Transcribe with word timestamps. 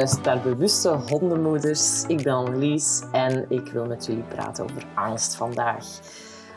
Luistert 0.00 0.24
naar 0.24 0.40
Bewuste 0.40 0.88
Hondenmoeders. 0.88 2.04
Ik 2.06 2.22
ben 2.22 2.32
Annelies 2.32 3.02
en 3.12 3.50
ik 3.50 3.72
wil 3.72 3.86
met 3.86 4.06
jullie 4.06 4.22
praten 4.22 4.64
over 4.64 4.86
angst 4.94 5.34
vandaag. 5.34 5.84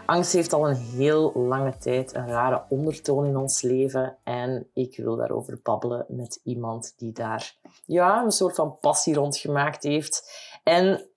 Angst 0.06 0.34
heeft 0.34 0.54
al 0.54 0.70
een 0.70 0.76
heel 0.76 1.34
lange 1.36 1.78
tijd 1.78 2.16
een 2.16 2.28
rare 2.28 2.64
ondertoon 2.70 3.26
in 3.26 3.38
ons 3.38 3.62
leven 3.62 4.18
en 4.24 4.70
ik 4.74 4.98
wil 4.98 5.16
daarover 5.16 5.60
babbelen 5.64 6.06
met 6.08 6.40
iemand 6.44 6.94
die 6.98 7.12
daar 7.12 7.56
ja, 7.86 8.24
een 8.24 8.32
soort 8.32 8.56
van 8.56 8.78
passie 8.80 9.14
rond 9.14 9.38
gemaakt 9.38 9.84
heeft. 9.84 10.32
En 10.64 11.10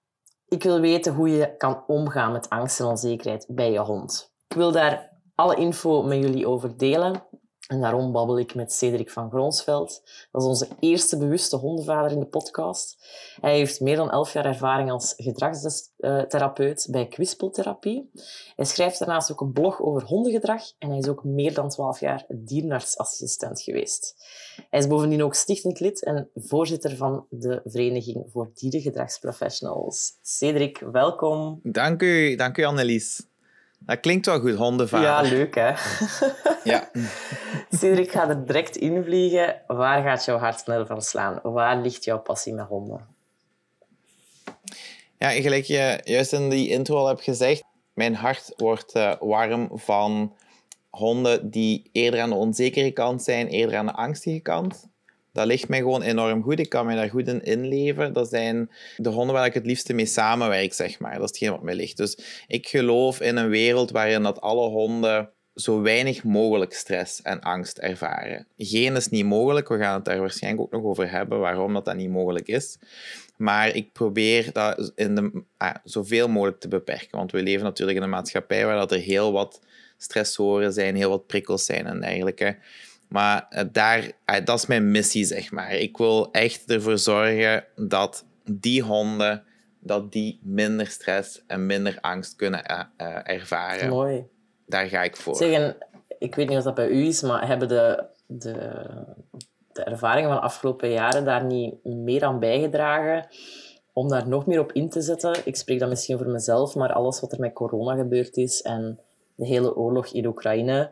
ik 0.48 0.62
wil 0.62 0.81
weten 0.81 1.15
hoe 1.15 1.31
je 1.31 1.56
kan 1.56 1.84
omgaan 1.87 2.33
met 2.33 2.48
angst 2.48 2.81
en 2.81 2.87
onzekerheid 2.87 3.47
bij 3.48 3.73
je 3.73 3.81
hond. 3.81 4.34
Ik 4.48 4.56
wil 4.56 4.72
daar 4.72 5.12
alle 5.34 5.56
info 5.56 6.03
met 6.03 6.19
jullie 6.19 6.48
over 6.48 6.77
delen. 6.77 7.22
En 7.67 7.81
daarom 7.81 8.12
babbel 8.12 8.39
ik 8.39 8.55
met 8.55 8.72
Cedric 8.72 9.11
van 9.11 9.31
Groonsveld. 9.31 10.03
Dat 10.33 10.42
is 10.42 10.48
onze 10.48 10.69
eerste 10.81 11.19
bewuste 11.19 11.56
hondenvader 11.56 12.11
in 12.11 12.20
de 12.20 12.27
podcast. 12.27 12.97
Hij 13.41 13.56
heeft 13.56 13.81
meer 13.81 13.97
dan 13.97 14.11
elf 14.11 14.33
jaar 14.33 14.45
ervaring 14.45 14.91
als 14.91 15.14
gedragstherapeut 15.17 16.89
bij 16.91 17.06
kwispeltherapie. 17.06 18.11
Hij 18.56 18.64
schrijft 18.64 18.98
daarnaast 18.98 19.33
ook 19.33 19.41
een 19.41 19.53
blog 19.53 19.81
over 19.81 20.03
hondengedrag 20.03 20.62
en 20.78 20.89
hij 20.89 20.98
is 20.98 21.09
ook 21.09 21.25
meer 21.25 21.55
dan 21.55 21.69
twaalf 21.69 22.00
jaar 22.00 22.25
dierenartsassistent 22.28 23.62
geweest. 23.62 24.14
Hij 24.70 24.81
is 24.81 24.87
bovendien 24.87 25.22
ook 25.22 25.34
stichtend 25.34 25.81
lid 25.81 26.05
en 26.05 26.31
voorzitter 26.34 26.97
van 26.97 27.27
de 27.31 27.61
Vereniging 27.64 28.25
voor 28.33 28.50
Dierengedragsprofessionals. 28.55 30.19
Cedric, 30.22 30.78
welkom. 30.78 31.61
Dank 31.62 32.03
u, 32.03 32.34
dank 32.34 32.59
u 32.59 32.62
Annelies. 32.62 33.27
Dat 33.78 34.00
klinkt 34.00 34.27
wel 34.27 34.41
goed, 34.41 34.55
hondenvader. 34.55 35.06
Ja, 35.06 35.20
leuk 35.20 35.55
hè? 35.55 35.72
Ja. 36.64 36.91
Cedric, 37.78 38.10
ga 38.10 38.28
er 38.28 38.46
direct 38.46 38.77
invliegen. 38.77 39.62
Waar 39.66 40.02
gaat 40.02 40.24
jouw 40.24 40.38
hart 40.38 40.60
snel 40.60 40.86
van 40.86 41.02
slaan? 41.02 41.41
Waar 41.42 41.80
ligt 41.80 42.04
jouw 42.04 42.19
passie 42.19 42.54
met 42.54 42.66
honden? 42.66 43.06
Ja, 45.19 45.30
gelijk 45.30 45.64
je 45.64 46.00
juist 46.04 46.32
in 46.32 46.48
die 46.50 46.69
intro 46.69 46.97
al 46.97 47.06
hebt 47.06 47.22
gezegd, 47.22 47.64
mijn 47.92 48.14
hart 48.14 48.52
wordt 48.56 48.97
uh, 48.97 49.12
warm 49.20 49.70
van 49.72 50.36
honden 50.91 51.50
die 51.50 51.88
eerder 51.92 52.20
aan 52.20 52.30
de 52.30 52.36
onzekere 52.36 52.91
kant 52.91 53.22
zijn, 53.22 53.47
eerder 53.47 53.77
aan 53.77 53.86
de 53.86 53.92
angstige 53.92 54.41
kant. 54.41 54.88
Dat 55.37 55.47
ligt 55.47 55.69
mij 55.69 55.79
gewoon 55.79 56.03
enorm 56.03 56.42
goed. 56.42 56.59
Ik 56.59 56.69
kan 56.69 56.87
me 56.87 56.95
daar 56.95 57.11
goed 57.11 57.29
in 57.29 57.45
inleven. 57.45 58.12
Dat 58.12 58.29
zijn 58.29 58.70
de 58.97 59.09
honden 59.09 59.34
waar 59.34 59.47
ik 59.47 59.55
het 59.55 59.67
liefste 59.67 59.93
mee 59.93 60.06
samenwerk, 60.06 60.73
zeg 60.73 60.98
maar. 60.98 61.12
Dat 61.12 61.23
is 61.23 61.28
hetgeen 61.28 61.51
wat 61.51 61.62
mij 61.62 61.75
ligt. 61.75 61.97
Dus 61.97 62.19
ik 62.47 62.69
geloof 62.69 63.20
in 63.20 63.37
een 63.37 63.48
wereld 63.48 63.91
waarin 63.91 64.23
dat 64.23 64.41
alle 64.41 64.69
honden 64.69 65.31
zo 65.55 65.81
weinig 65.81 66.25
mogelijk 66.25 66.73
stress 66.73 67.23
en 67.23 67.41
angst 67.41 67.78
ervaren. 67.78 68.47
Geen 68.56 68.97
is 68.97 69.09
niet 69.09 69.25
mogelijk. 69.25 69.69
We 69.69 69.78
gaan 69.78 69.94
het 69.94 70.05
daar 70.05 70.21
waarschijnlijk 70.21 70.62
ook 70.62 70.72
nog 70.72 70.83
over 70.83 71.10
hebben 71.10 71.39
waarom 71.39 71.72
dat, 71.72 71.84
dat 71.84 71.97
niet 71.97 72.10
mogelijk 72.10 72.49
is. 72.49 72.78
Maar 73.37 73.75
ik 73.75 73.93
probeer 73.93 74.53
dat 74.53 74.93
in 74.94 75.15
de, 75.15 75.43
ah, 75.56 75.75
zoveel 75.84 76.28
mogelijk 76.28 76.60
te 76.60 76.69
beperken. 76.69 77.19
Want 77.19 77.33
we 77.33 77.43
leven 77.43 77.65
natuurlijk 77.65 77.97
in 77.97 78.05
een 78.05 78.10
maatschappij 78.10 78.66
waar 78.66 78.77
dat 78.77 78.93
er 78.93 78.99
heel 78.99 79.33
wat 79.33 79.60
stressoren 79.99 80.72
zijn, 80.72 80.97
heel 80.97 81.10
wat 81.10 81.27
prikkels 81.27 81.65
zijn 81.65 81.87
en 81.87 82.00
dergelijke. 82.00 82.56
Maar 83.09 83.47
eh, 83.49 83.65
daar, 83.72 84.12
ah, 84.25 84.44
dat 84.44 84.59
is 84.59 84.67
mijn 84.67 84.91
missie, 84.91 85.25
zeg 85.25 85.50
maar. 85.50 85.72
Ik 85.72 85.97
wil 85.97 86.31
echt 86.33 86.71
ervoor 86.71 86.99
zorgen 86.99 87.65
dat 87.77 88.25
die 88.44 88.83
honden 88.83 89.44
dat 89.87 90.12
die 90.12 90.41
minder 90.43 90.87
stress 90.87 91.43
en 91.47 91.66
minder 91.66 91.99
angst 92.00 92.37
kunnen 92.37 92.65
eh, 92.65 92.81
eh, 92.97 93.19
ervaren. 93.22 93.89
Mooi. 93.89 94.27
Daar 94.66 94.87
ga 94.87 95.03
ik 95.03 95.16
voor. 95.16 95.37
Zeggen, 95.37 95.77
ik 96.19 96.34
weet 96.34 96.49
niet 96.49 96.59
of 96.59 96.65
dat 96.65 96.75
bij 96.75 96.89
u 96.89 97.06
is, 97.06 97.22
maar 97.22 97.47
hebben 97.47 97.69
de, 97.69 98.05
de, 98.27 98.53
de 99.72 99.83
ervaringen 99.83 100.28
van 100.28 100.39
de 100.39 100.45
afgelopen 100.45 100.91
jaren 100.91 101.25
daar 101.25 101.45
niet 101.45 101.84
meer 101.84 102.25
aan 102.25 102.39
bijgedragen 102.39 103.28
om 103.93 104.09
daar 104.09 104.28
nog 104.28 104.47
meer 104.47 104.61
op 104.61 104.72
in 104.72 104.89
te 104.89 105.00
zetten? 105.00 105.37
Ik 105.45 105.56
spreek 105.56 105.78
dan 105.78 105.89
misschien 105.89 106.19
voor 106.19 106.27
mezelf, 106.27 106.75
maar 106.75 106.93
alles 106.93 107.21
wat 107.21 107.33
er 107.33 107.41
met 107.41 107.53
corona 107.53 107.95
gebeurd 107.95 108.37
is 108.37 108.62
en 108.62 109.00
de 109.34 109.47
hele 109.47 109.77
oorlog 109.77 110.06
in 110.06 110.27
Oekraïne, 110.27 110.91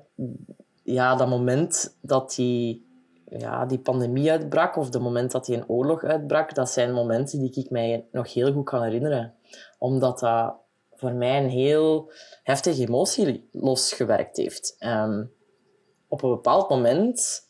ja, 0.84 1.16
dat 1.16 1.28
moment 1.28 1.96
dat 2.00 2.34
die, 2.34 2.86
ja, 3.24 3.66
die 3.66 3.78
pandemie 3.78 4.30
uitbrak, 4.30 4.76
of 4.76 4.84
het 4.84 5.02
moment 5.02 5.30
dat 5.30 5.44
die 5.44 5.56
een 5.56 5.68
oorlog 5.68 6.02
uitbrak, 6.02 6.54
dat 6.54 6.70
zijn 6.70 6.92
momenten 6.92 7.38
die 7.38 7.64
ik 7.64 7.70
mij 7.70 8.06
nog 8.12 8.32
heel 8.32 8.52
goed 8.52 8.64
kan 8.64 8.82
herinneren. 8.82 9.34
Omdat 9.78 10.18
dat 10.18 10.54
voor 10.94 11.12
mij 11.12 11.42
een 11.42 11.50
heel 11.50 12.12
heftige 12.42 12.82
emotie 12.82 13.48
losgewerkt 13.52 14.36
heeft. 14.36 14.76
Um, 14.80 15.32
op 16.08 16.22
een 16.22 16.30
bepaald 16.30 16.68
moment 16.68 17.48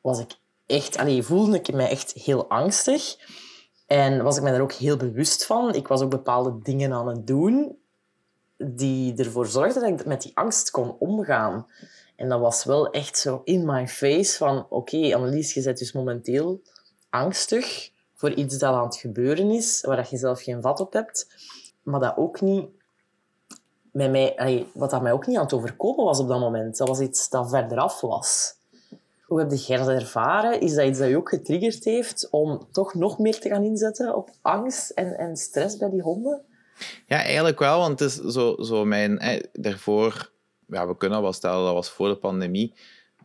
was 0.00 0.18
ik 0.18 0.38
echt, 0.66 0.96
allee, 0.96 1.22
voelde 1.22 1.56
ik 1.56 1.72
me 1.72 1.82
echt 1.82 2.12
heel 2.12 2.48
angstig. 2.48 3.16
En 3.86 4.22
was 4.22 4.36
ik 4.36 4.42
me 4.42 4.50
daar 4.50 4.60
ook 4.60 4.72
heel 4.72 4.96
bewust 4.96 5.46
van. 5.46 5.74
Ik 5.74 5.88
was 5.88 6.00
ook 6.00 6.10
bepaalde 6.10 6.58
dingen 6.62 6.92
aan 6.92 7.08
het 7.08 7.26
doen 7.26 7.78
die 8.56 9.16
ervoor 9.16 9.46
zorgden 9.46 9.82
dat 9.82 10.00
ik 10.00 10.06
met 10.06 10.22
die 10.22 10.36
angst 10.36 10.70
kon 10.70 10.96
omgaan. 10.98 11.66
En 12.16 12.28
dat 12.28 12.40
was 12.40 12.64
wel 12.64 12.90
echt 12.90 13.18
zo 13.18 13.40
in 13.44 13.64
my 13.64 13.88
face 13.88 14.36
van... 14.36 14.58
Oké, 14.58 14.74
okay, 14.74 15.14
Annelies, 15.14 15.54
je 15.54 15.62
bent 15.62 15.78
dus 15.78 15.92
momenteel 15.92 16.60
angstig 17.10 17.90
voor 18.14 18.32
iets 18.32 18.58
dat 18.58 18.74
aan 18.74 18.84
het 18.84 18.96
gebeuren 18.96 19.50
is, 19.50 19.80
waar 19.80 20.06
je 20.10 20.16
zelf 20.16 20.42
geen 20.42 20.62
vat 20.62 20.80
op 20.80 20.92
hebt. 20.92 21.26
Maar 21.82 22.00
dat 22.00 22.16
ook 22.16 22.40
niet... 22.40 22.66
Met 23.90 24.10
mij, 24.10 24.66
wat 24.74 24.90
dat 24.90 25.02
mij 25.02 25.12
ook 25.12 25.26
niet 25.26 25.36
aan 25.36 25.42
het 25.42 25.52
overkomen 25.52 26.04
was 26.04 26.18
op 26.18 26.28
dat 26.28 26.40
moment. 26.40 26.76
Dat 26.76 26.88
was 26.88 27.00
iets 27.00 27.28
dat 27.28 27.48
verderaf 27.48 28.00
was. 28.00 28.54
Hoe 29.26 29.38
heb 29.38 29.52
je 29.52 29.76
dat 29.76 29.88
ervaren? 29.88 30.60
Is 30.60 30.74
dat 30.74 30.86
iets 30.86 30.98
dat 30.98 31.08
je 31.08 31.16
ook 31.16 31.28
getriggerd 31.28 31.84
heeft 31.84 32.28
om 32.30 32.66
toch 32.72 32.94
nog 32.94 33.18
meer 33.18 33.40
te 33.40 33.48
gaan 33.48 33.64
inzetten 33.64 34.16
op 34.16 34.30
angst 34.42 34.90
en, 34.90 35.18
en 35.18 35.36
stress 35.36 35.76
bij 35.76 35.90
die 35.90 36.02
honden? 36.02 36.40
Ja, 37.06 37.22
eigenlijk 37.22 37.58
wel, 37.58 37.78
want 37.78 38.00
het 38.00 38.10
is 38.10 38.14
zo, 38.14 38.56
zo 38.62 38.84
mijn... 38.84 39.18
Eh, 39.18 39.42
daarvoor 39.52 40.30
ja, 40.66 40.86
we 40.86 40.96
kunnen 40.96 41.22
wel 41.22 41.32
stellen, 41.32 41.64
dat 41.64 41.74
was 41.74 41.90
voor 41.90 42.08
de 42.08 42.16
pandemie. 42.16 42.74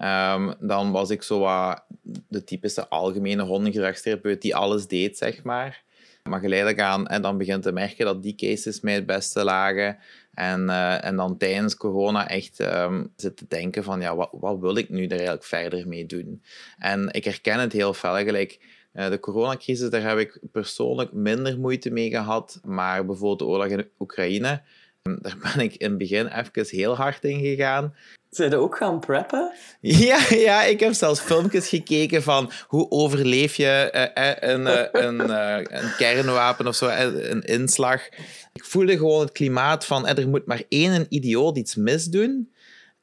Um, 0.01 0.53
dan 0.59 0.91
was 0.91 1.09
ik 1.09 1.23
zo 1.23 1.39
wat 1.39 1.83
de 2.27 2.43
typische 2.43 2.87
algemene 2.87 3.43
hondengedragstherapeut 3.43 4.41
die 4.41 4.55
alles 4.55 4.87
deed, 4.87 5.17
zeg 5.17 5.43
maar. 5.43 5.83
Maar 6.23 6.39
geleidelijk 6.39 6.79
aan, 6.79 7.07
en 7.07 7.21
dan 7.21 7.37
begint 7.37 7.63
te 7.63 7.71
merken 7.71 8.05
dat 8.05 8.23
die 8.23 8.35
cases 8.35 8.81
mij 8.81 8.93
het 8.93 9.05
beste 9.05 9.43
lagen. 9.43 9.97
En, 10.33 10.61
uh, 10.67 11.05
en 11.05 11.15
dan 11.15 11.37
tijdens 11.37 11.75
corona 11.75 12.27
echt 12.27 12.59
um, 12.59 13.13
zit 13.15 13.37
te 13.37 13.45
denken 13.47 13.83
van, 13.83 14.01
ja, 14.01 14.15
wat, 14.15 14.29
wat 14.31 14.59
wil 14.59 14.75
ik 14.75 14.89
nu 14.89 15.03
er 15.03 15.11
eigenlijk 15.11 15.43
verder 15.43 15.87
mee 15.87 16.05
doen? 16.05 16.43
En 16.77 17.09
ik 17.11 17.23
herken 17.23 17.59
het 17.59 17.73
heel 17.73 17.93
fel, 17.93 18.15
gelijk... 18.15 18.79
Uh, 18.93 19.09
de 19.09 19.19
coronacrisis, 19.19 19.89
daar 19.89 20.01
heb 20.01 20.17
ik 20.17 20.39
persoonlijk 20.51 21.13
minder 21.13 21.59
moeite 21.59 21.91
mee 21.91 22.09
gehad. 22.09 22.59
Maar 22.63 23.05
bijvoorbeeld 23.05 23.39
de 23.39 23.45
oorlog 23.45 23.67
in 23.67 23.89
Oekraïne, 23.99 24.61
daar 25.01 25.37
ben 25.41 25.63
ik 25.63 25.75
in 25.75 25.89
het 25.89 25.97
begin 25.97 26.27
even 26.27 26.77
heel 26.77 26.95
hard 26.95 27.23
in 27.23 27.39
gegaan. 27.39 27.95
Zijn 28.29 28.55
ook 28.55 28.77
gaan 28.77 28.99
preppen? 28.99 29.51
Ja, 29.81 30.19
ja, 30.29 30.63
ik 30.63 30.79
heb 30.79 30.93
zelfs 30.93 31.19
filmpjes 31.19 31.67
gekeken 31.67 32.23
van 32.23 32.51
hoe 32.67 32.89
overleef 32.89 33.55
je 33.55 33.91
uh, 34.15 34.49
een, 34.49 34.61
uh, 34.61 34.83
een, 34.91 35.29
een, 35.29 35.95
kernwapen 35.97 36.67
of 36.67 36.75
zo, 36.75 36.87
een 36.87 37.41
inslag. 37.41 38.07
Ik 38.53 38.65
voelde 38.65 38.97
gewoon 38.97 39.21
het 39.21 39.31
klimaat 39.31 39.85
van 39.85 40.07
er 40.07 40.27
moet 40.27 40.45
maar 40.45 40.63
één 40.69 41.05
idioot 41.09 41.57
iets 41.57 41.75
misdoen. 41.75 42.53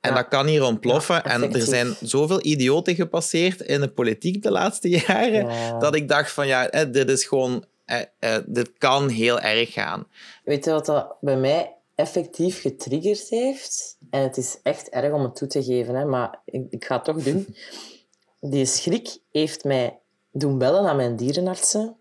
En 0.01 0.15
dat 0.15 0.29
kan 0.29 0.47
hier 0.47 0.65
ontploffen. 0.65 1.25
en 1.25 1.53
er 1.53 1.61
zijn 1.61 1.97
zoveel 2.01 2.45
idioten 2.47 2.95
gepasseerd 2.95 3.61
in 3.61 3.81
de 3.81 3.89
politiek 3.89 4.43
de 4.43 4.51
laatste 4.51 4.89
jaren, 4.89 5.81
dat 5.81 5.95
ik 5.95 6.09
dacht 6.09 6.33
van 6.33 6.47
ja, 6.47 6.85
dit 6.85 7.11
is 7.11 7.25
gewoon, 7.25 7.65
dit 8.47 8.71
kan 8.79 9.09
heel 9.09 9.41
erg 9.41 9.73
gaan. 9.73 10.07
Weet 10.45 10.65
je 10.65 10.71
wat 10.71 10.87
dat 10.87 11.17
bij 11.21 11.37
mij 11.37 11.78
effectief 11.99 12.61
getriggerd 12.61 13.29
heeft, 13.29 13.99
en 14.11 14.23
het 14.23 14.37
is 14.37 14.59
echt 14.63 14.89
erg 14.89 15.13
om 15.13 15.23
het 15.23 15.37
toe 15.37 15.49
te 15.49 15.63
geven, 15.63 15.95
hè, 15.95 16.05
maar 16.05 16.41
ik, 16.45 16.67
ik 16.71 16.85
ga 16.85 16.95
het 16.95 17.05
toch 17.05 17.23
doen. 17.23 17.47
Die 18.41 18.67
schrik 18.67 19.19
heeft 19.31 19.65
mij 19.65 20.01
doen 20.31 20.59
bellen 20.59 20.89
aan 20.89 20.97
mijn 20.97 21.17
dierenartsen. 21.17 21.97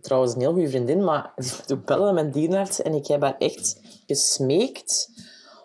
Trouwens, 0.00 0.34
een 0.34 0.40
heel 0.40 0.52
goede 0.52 0.68
vriendin, 0.68 1.04
maar 1.04 1.34
doen 1.66 1.82
bellen 1.84 2.08
aan 2.08 2.14
mijn 2.14 2.30
dierenartsen. 2.30 2.84
En 2.84 2.94
ik 2.94 3.06
heb 3.06 3.22
haar 3.22 3.38
echt 3.38 3.80
gesmeekt 4.06 5.10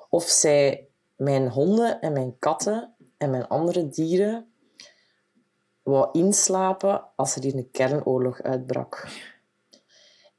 of 0.09 0.23
zij 0.23 0.88
mijn 1.15 1.50
honden 1.50 2.01
en 2.01 2.13
mijn 2.13 2.38
katten 2.39 2.95
en 3.17 3.29
mijn 3.29 3.47
andere 3.47 3.89
dieren 3.89 4.53
wou 5.83 6.09
inslapen 6.11 7.03
als 7.15 7.35
er 7.35 7.44
hier 7.44 7.56
een 7.56 7.71
kernoorlog 7.71 8.41
uitbrak. 8.41 9.07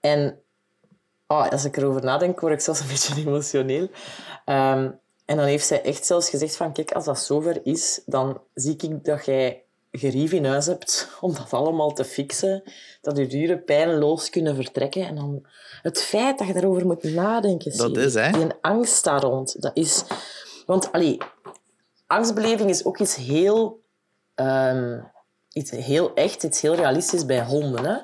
En 0.00 0.42
oh, 1.30 1.48
als 1.48 1.64
ik 1.64 1.76
erover 1.76 2.04
nadenk, 2.04 2.40
word 2.40 2.52
ik 2.52 2.60
zelfs 2.60 2.80
een 2.80 2.86
beetje 2.86 3.20
emotioneel. 3.26 3.88
Ehm, 4.44 4.90
en 5.24 5.36
dan 5.36 5.46
heeft 5.46 5.66
zij 5.66 5.82
echt 5.82 6.06
zelfs 6.06 6.30
gezegd 6.30 6.56
van, 6.56 6.72
kijk, 6.72 6.92
als 6.92 7.04
dat 7.04 7.18
zover 7.18 7.60
is, 7.66 8.00
dan 8.06 8.40
zie 8.54 8.76
ik 8.76 9.04
dat 9.04 9.24
jij 9.24 9.62
gerief 9.92 10.32
in 10.32 10.44
huis 10.44 10.66
hebt 10.66 11.08
om 11.20 11.34
dat 11.34 11.52
allemaal 11.52 11.92
te 11.92 12.04
fixen, 12.04 12.62
dat 13.00 13.16
je 13.16 13.26
duren 13.26 13.64
pijnloos 13.64 14.30
kunnen 14.30 14.54
vertrekken. 14.54 15.06
En 15.06 15.14
dan 15.14 15.46
het 15.82 16.02
feit 16.02 16.38
dat 16.38 16.46
je 16.46 16.52
daarover 16.52 16.86
moet 16.86 17.02
nadenken, 17.02 17.76
Dat 17.76 17.96
is, 17.96 18.14
hè? 18.14 18.30
Die 18.30 18.46
angst 18.60 19.04
daar 19.04 19.22
rond, 19.22 19.62
dat 19.62 19.76
is... 19.76 20.04
Want, 20.66 20.92
allee, 20.92 21.18
angstbeleving 22.06 22.70
is 22.70 22.84
ook 22.84 22.98
iets 22.98 23.16
heel... 23.16 23.80
ehm, 24.34 25.00
iets 25.52 25.70
heel 25.70 26.14
echt, 26.14 26.42
iets 26.42 26.60
heel 26.60 26.74
realistisch 26.74 27.26
bij 27.26 27.44
honden. 27.44 27.84
Hè? 27.84 27.96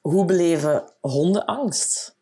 Hoe 0.00 0.24
beleven 0.24 0.92
honden 1.00 1.44
angst? 1.44 2.18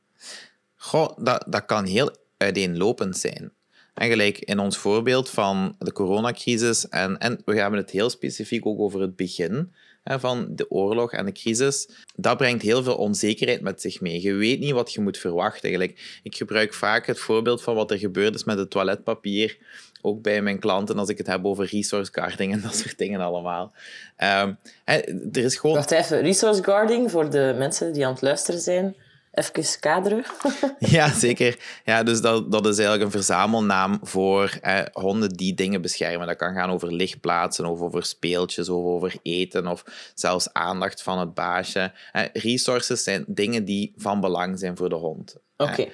Dat, 1.16 1.44
dat 1.48 1.64
kan 1.64 1.84
heel 1.84 2.10
uiteenlopend 2.36 3.16
zijn. 3.16 3.52
En 3.94 4.08
gelijk 4.08 4.38
in 4.38 4.58
ons 4.58 4.76
voorbeeld 4.76 5.30
van 5.30 5.76
de 5.78 5.92
coronacrisis, 5.92 6.88
en, 6.88 7.18
en 7.18 7.42
we 7.44 7.60
hebben 7.60 7.80
het 7.80 7.90
heel 7.90 8.10
specifiek 8.10 8.66
ook 8.66 8.80
over 8.80 9.00
het 9.00 9.16
begin 9.16 9.72
hè, 10.02 10.20
van 10.20 10.46
de 10.50 10.70
oorlog 10.70 11.12
en 11.12 11.24
de 11.24 11.32
crisis, 11.32 11.88
dat 12.16 12.36
brengt 12.36 12.62
heel 12.62 12.82
veel 12.82 12.96
onzekerheid 12.96 13.60
met 13.60 13.80
zich 13.80 14.00
mee. 14.00 14.22
Je 14.22 14.34
weet 14.34 14.60
niet 14.60 14.72
wat 14.72 14.92
je 14.92 15.00
moet 15.00 15.18
verwachten. 15.18 15.70
Gelijk, 15.70 16.20
ik 16.22 16.36
gebruik 16.36 16.74
vaak 16.74 17.06
het 17.06 17.18
voorbeeld 17.18 17.62
van 17.62 17.74
wat 17.74 17.90
er 17.90 17.98
gebeurd 17.98 18.34
is 18.34 18.44
met 18.44 18.58
het 18.58 18.70
toiletpapier, 18.70 19.58
ook 20.02 20.22
bij 20.22 20.42
mijn 20.42 20.58
klanten 20.58 20.98
als 20.98 21.08
ik 21.08 21.18
het 21.18 21.26
heb 21.26 21.44
over 21.44 21.66
resource 21.66 22.12
guarding 22.12 22.52
en 22.52 22.60
dat 22.66 22.74
soort 22.74 22.98
dingen 22.98 23.20
allemaal. 23.20 23.72
Ehm, 24.16 24.52
hè, 24.84 24.96
er 25.32 25.44
is 25.44 25.56
gewoon... 25.56 25.76
Wacht 25.76 25.90
even, 25.90 26.20
resource 26.20 26.62
guarding 26.62 27.10
voor 27.10 27.30
de 27.30 27.54
mensen 27.58 27.92
die 27.92 28.06
aan 28.06 28.12
het 28.12 28.22
luisteren 28.22 28.60
zijn. 28.60 28.96
Even 29.38 29.80
kaderen. 29.80 30.24
Ja, 30.78 31.12
zeker. 31.12 31.58
Ja, 31.84 32.02
dus 32.02 32.20
dat, 32.20 32.52
dat 32.52 32.66
is 32.66 32.78
eigenlijk 32.78 33.04
een 33.04 33.22
verzamelnaam 33.22 33.98
voor 34.02 34.58
eh, 34.60 34.80
honden 34.92 35.28
die 35.28 35.54
dingen 35.54 35.82
beschermen. 35.82 36.26
Dat 36.26 36.36
kan 36.36 36.54
gaan 36.54 36.70
over 36.70 36.92
lichtplaatsen, 36.92 37.66
of 37.66 37.80
over 37.80 38.04
speeltjes, 38.04 38.68
of 38.68 38.84
over 38.84 39.16
eten, 39.22 39.66
of 39.66 39.84
zelfs 40.14 40.52
aandacht 40.52 41.02
van 41.02 41.18
het 41.18 41.34
baasje. 41.34 41.92
Eh, 42.12 42.22
resources 42.32 43.02
zijn 43.02 43.24
dingen 43.26 43.64
die 43.64 43.92
van 43.96 44.20
belang 44.20 44.58
zijn 44.58 44.76
voor 44.76 44.88
de 44.88 44.94
hond. 44.94 45.36
Oké. 45.56 45.86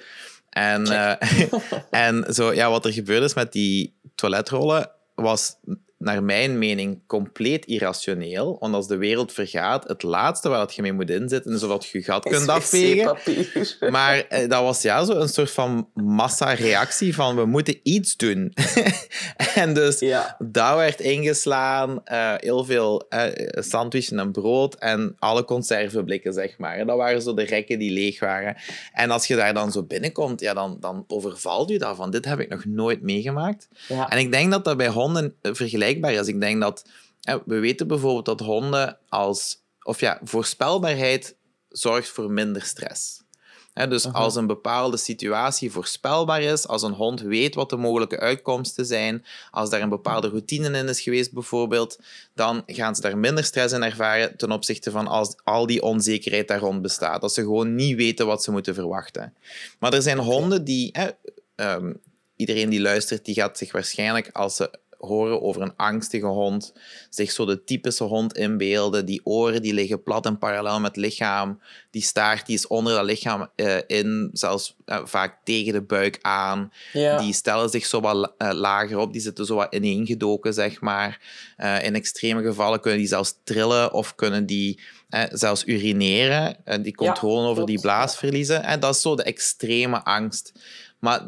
Eh, 0.49 0.65
en, 0.67 0.87
en 1.89 2.33
zo, 2.33 2.53
ja, 2.53 2.69
wat 2.69 2.85
er 2.85 2.93
gebeurd 2.93 3.23
is 3.23 3.33
met 3.33 3.51
die 3.51 3.97
toiletrollen 4.15 4.91
was 5.15 5.55
naar 6.05 6.23
mijn 6.23 6.57
mening 6.57 6.99
compleet 7.07 7.65
irrationeel. 7.65 8.57
Want 8.59 8.73
als 8.73 8.87
de 8.87 8.97
wereld 8.97 9.33
vergaat, 9.33 9.87
het 9.87 10.03
laatste 10.03 10.49
waar 10.49 10.71
je 10.75 10.81
mee 10.81 10.93
moet 10.93 11.09
inzitten 11.09 11.53
is 11.53 11.63
of 11.63 11.85
je 11.85 11.97
je 11.97 12.03
gat 12.03 12.29
kunt 12.29 12.47
afvegen. 12.47 13.17
Maar 13.91 14.17
eh, 14.17 14.49
dat 14.49 14.61
was 14.61 14.81
ja 14.81 15.03
zo 15.05 15.13
een 15.13 15.29
soort 15.29 15.51
van 15.51 15.89
massa-reactie 15.93 17.15
van 17.15 17.35
we 17.35 17.45
moeten 17.45 17.79
iets 17.83 18.15
doen. 18.15 18.53
en 19.55 19.73
dus 19.73 19.99
Ja. 19.99 20.35
dat 20.39 20.75
werd 20.75 20.99
ingeslaan, 20.99 22.05
eh, 22.05 22.33
heel 22.37 22.65
veel 22.65 23.05
eh 23.09 23.63
sandwichen 23.63 24.19
en 24.19 24.31
brood 24.31 24.75
en 24.75 25.15
alle 25.19 25.45
conserveblikken, 25.45 26.33
zeg 26.33 26.57
maar. 26.57 26.75
En 26.77 26.87
dat 26.87 26.97
waren 26.97 27.21
zo 27.21 27.33
de 27.33 27.43
rekken 27.43 27.79
die 27.79 27.91
leeg 27.91 28.19
waren. 28.19 28.55
En 28.93 29.11
als 29.11 29.27
je 29.27 29.35
daar 29.35 29.53
dan 29.53 29.71
zo 29.71 29.83
binnenkomt, 29.83 30.41
ja, 30.41 30.53
dan, 30.53 30.77
dan 30.79 31.03
overvalt 31.07 31.69
je 31.69 31.79
dat 31.79 31.95
van 31.95 32.11
dit 32.11 32.25
heb 32.25 32.39
ik 32.39 32.49
nog 32.49 32.65
nooit 32.65 33.01
meegemaakt. 33.01 33.67
Ja. 33.87 34.09
En 34.09 34.17
ik 34.17 34.31
denk 34.31 34.51
dat 34.51 34.65
dat 34.65 34.77
bij 34.77 34.87
honden 34.87 35.35
eh, 35.41 35.53
is. 36.03 36.27
Ik 36.27 36.39
denk 36.39 36.61
dat... 36.61 36.85
We 37.45 37.59
weten 37.59 37.87
bijvoorbeeld 37.87 38.25
dat 38.25 38.39
honden 38.39 38.97
als... 39.09 39.63
Of 39.81 39.99
ja, 39.99 40.19
voorspelbaarheid 40.23 41.35
zorgt 41.69 42.09
voor 42.09 42.31
minder 42.31 42.61
stress. 42.61 43.23
Dus 43.75 44.07
Aha. 44.07 44.17
als 44.19 44.35
een 44.35 44.47
bepaalde 44.47 44.97
situatie 44.97 45.71
voorspelbaar 45.71 46.41
is, 46.41 46.67
als 46.67 46.81
een 46.81 46.93
hond 46.93 47.21
weet 47.21 47.55
wat 47.55 47.69
de 47.69 47.75
mogelijke 47.75 48.19
uitkomsten 48.19 48.85
zijn, 48.85 49.25
als 49.51 49.69
daar 49.69 49.81
een 49.81 49.89
bepaalde 49.89 50.27
routine 50.27 50.77
in 50.77 50.87
is 50.87 51.01
geweest 51.01 51.33
bijvoorbeeld, 51.33 51.99
dan 52.33 52.63
gaan 52.65 52.95
ze 52.95 53.01
daar 53.01 53.17
minder 53.17 53.43
stress 53.43 53.73
in 53.73 53.83
ervaren 53.83 54.37
ten 54.37 54.51
opzichte 54.51 54.91
van 54.91 55.07
als 55.07 55.35
al 55.43 55.65
die 55.65 55.81
onzekerheid 55.81 56.47
daar 56.47 56.59
rond 56.59 56.81
bestaat. 56.81 57.21
Dat 57.21 57.33
ze 57.33 57.41
gewoon 57.41 57.75
niet 57.75 57.95
weten 57.95 58.25
wat 58.25 58.43
ze 58.43 58.51
moeten 58.51 58.73
verwachten. 58.73 59.33
Maar 59.79 59.93
er 59.93 60.01
zijn 60.01 60.19
honden 60.19 60.63
die... 60.63 60.91
Ehm, 61.55 61.93
iedereen 62.35 62.69
die 62.69 62.81
luistert, 62.81 63.25
die 63.25 63.35
gaat 63.35 63.57
zich 63.57 63.71
waarschijnlijk, 63.71 64.29
als 64.33 64.55
ze 64.55 64.71
horen 64.97 65.41
over 65.41 65.61
een 65.61 65.75
angstige 65.75 66.25
hond, 66.25 66.73
zich 67.09 67.31
zo 67.31 67.45
de 67.45 67.63
typische 67.63 68.03
hond 68.03 68.37
inbeelden. 68.37 69.05
Die 69.05 69.21
oren 69.23 69.61
die 69.61 69.73
liggen 69.73 70.03
plat 70.03 70.25
en 70.25 70.37
parallel 70.37 70.79
met 70.79 70.95
het 70.95 71.05
lichaam. 71.05 71.59
Die 71.91 72.01
staart 72.01 72.45
die 72.45 72.55
is 72.55 72.67
onder 72.67 72.93
dat 72.93 73.05
lichaam 73.05 73.47
eh, 73.55 73.77
in, 73.87 74.29
zelfs 74.33 74.75
eh, 74.85 74.99
vaak 75.03 75.37
tegen 75.43 75.73
de 75.73 75.81
buik 75.81 76.19
aan. 76.21 76.71
Ja. 76.93 77.17
Die 77.17 77.33
stellen 77.33 77.69
zich 77.69 77.85
zo 77.85 77.99
wat 77.99 78.33
eh, 78.37 78.49
lager 78.51 78.97
op, 78.97 79.13
die 79.13 79.21
zitten 79.21 79.45
zo 79.45 79.55
wat 79.55 79.73
ineengedoken, 79.73 80.53
zeg 80.53 80.81
maar. 80.81 81.21
In 81.81 81.95
extreme 81.95 82.41
gevallen 82.41 82.79
kunnen 82.79 82.99
die 82.99 83.07
zelfs 83.07 83.39
trillen 83.43 83.93
of 83.93 84.15
kunnen 84.15 84.45
die 84.45 84.79
zelfs 85.31 85.65
urineren. 85.65 86.65
en 86.65 86.81
die 86.81 86.95
controle 86.95 87.41
over 87.41 87.53
klopt. 87.53 87.69
die 87.69 87.79
blaas 87.79 88.17
verliezen. 88.17 88.63
En 88.63 88.79
dat 88.79 88.95
is 88.95 89.01
zo 89.01 89.15
de 89.15 89.23
extreme 89.23 90.03
angst. 90.03 90.51
Maar 90.99 91.25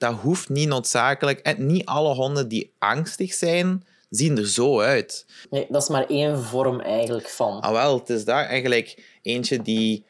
dat 0.00 0.14
hoeft 0.14 0.48
niet 0.48 0.68
noodzakelijk. 0.68 1.38
En 1.38 1.66
niet 1.66 1.84
alle 1.84 2.14
honden 2.14 2.48
die 2.48 2.72
angstig 2.78 3.32
zijn, 3.32 3.84
zien 4.10 4.38
er 4.38 4.48
zo 4.48 4.80
uit. 4.80 5.26
Nee, 5.50 5.66
dat 5.68 5.82
is 5.82 5.88
maar 5.88 6.06
één 6.06 6.42
vorm 6.42 6.80
eigenlijk 6.80 7.28
van. 7.28 7.60
Ah, 7.60 7.72
wel, 7.72 7.98
het 7.98 8.10
is 8.10 8.24
daar 8.24 8.44
eigenlijk 8.44 9.18
eentje 9.22 9.62
die, 9.62 10.04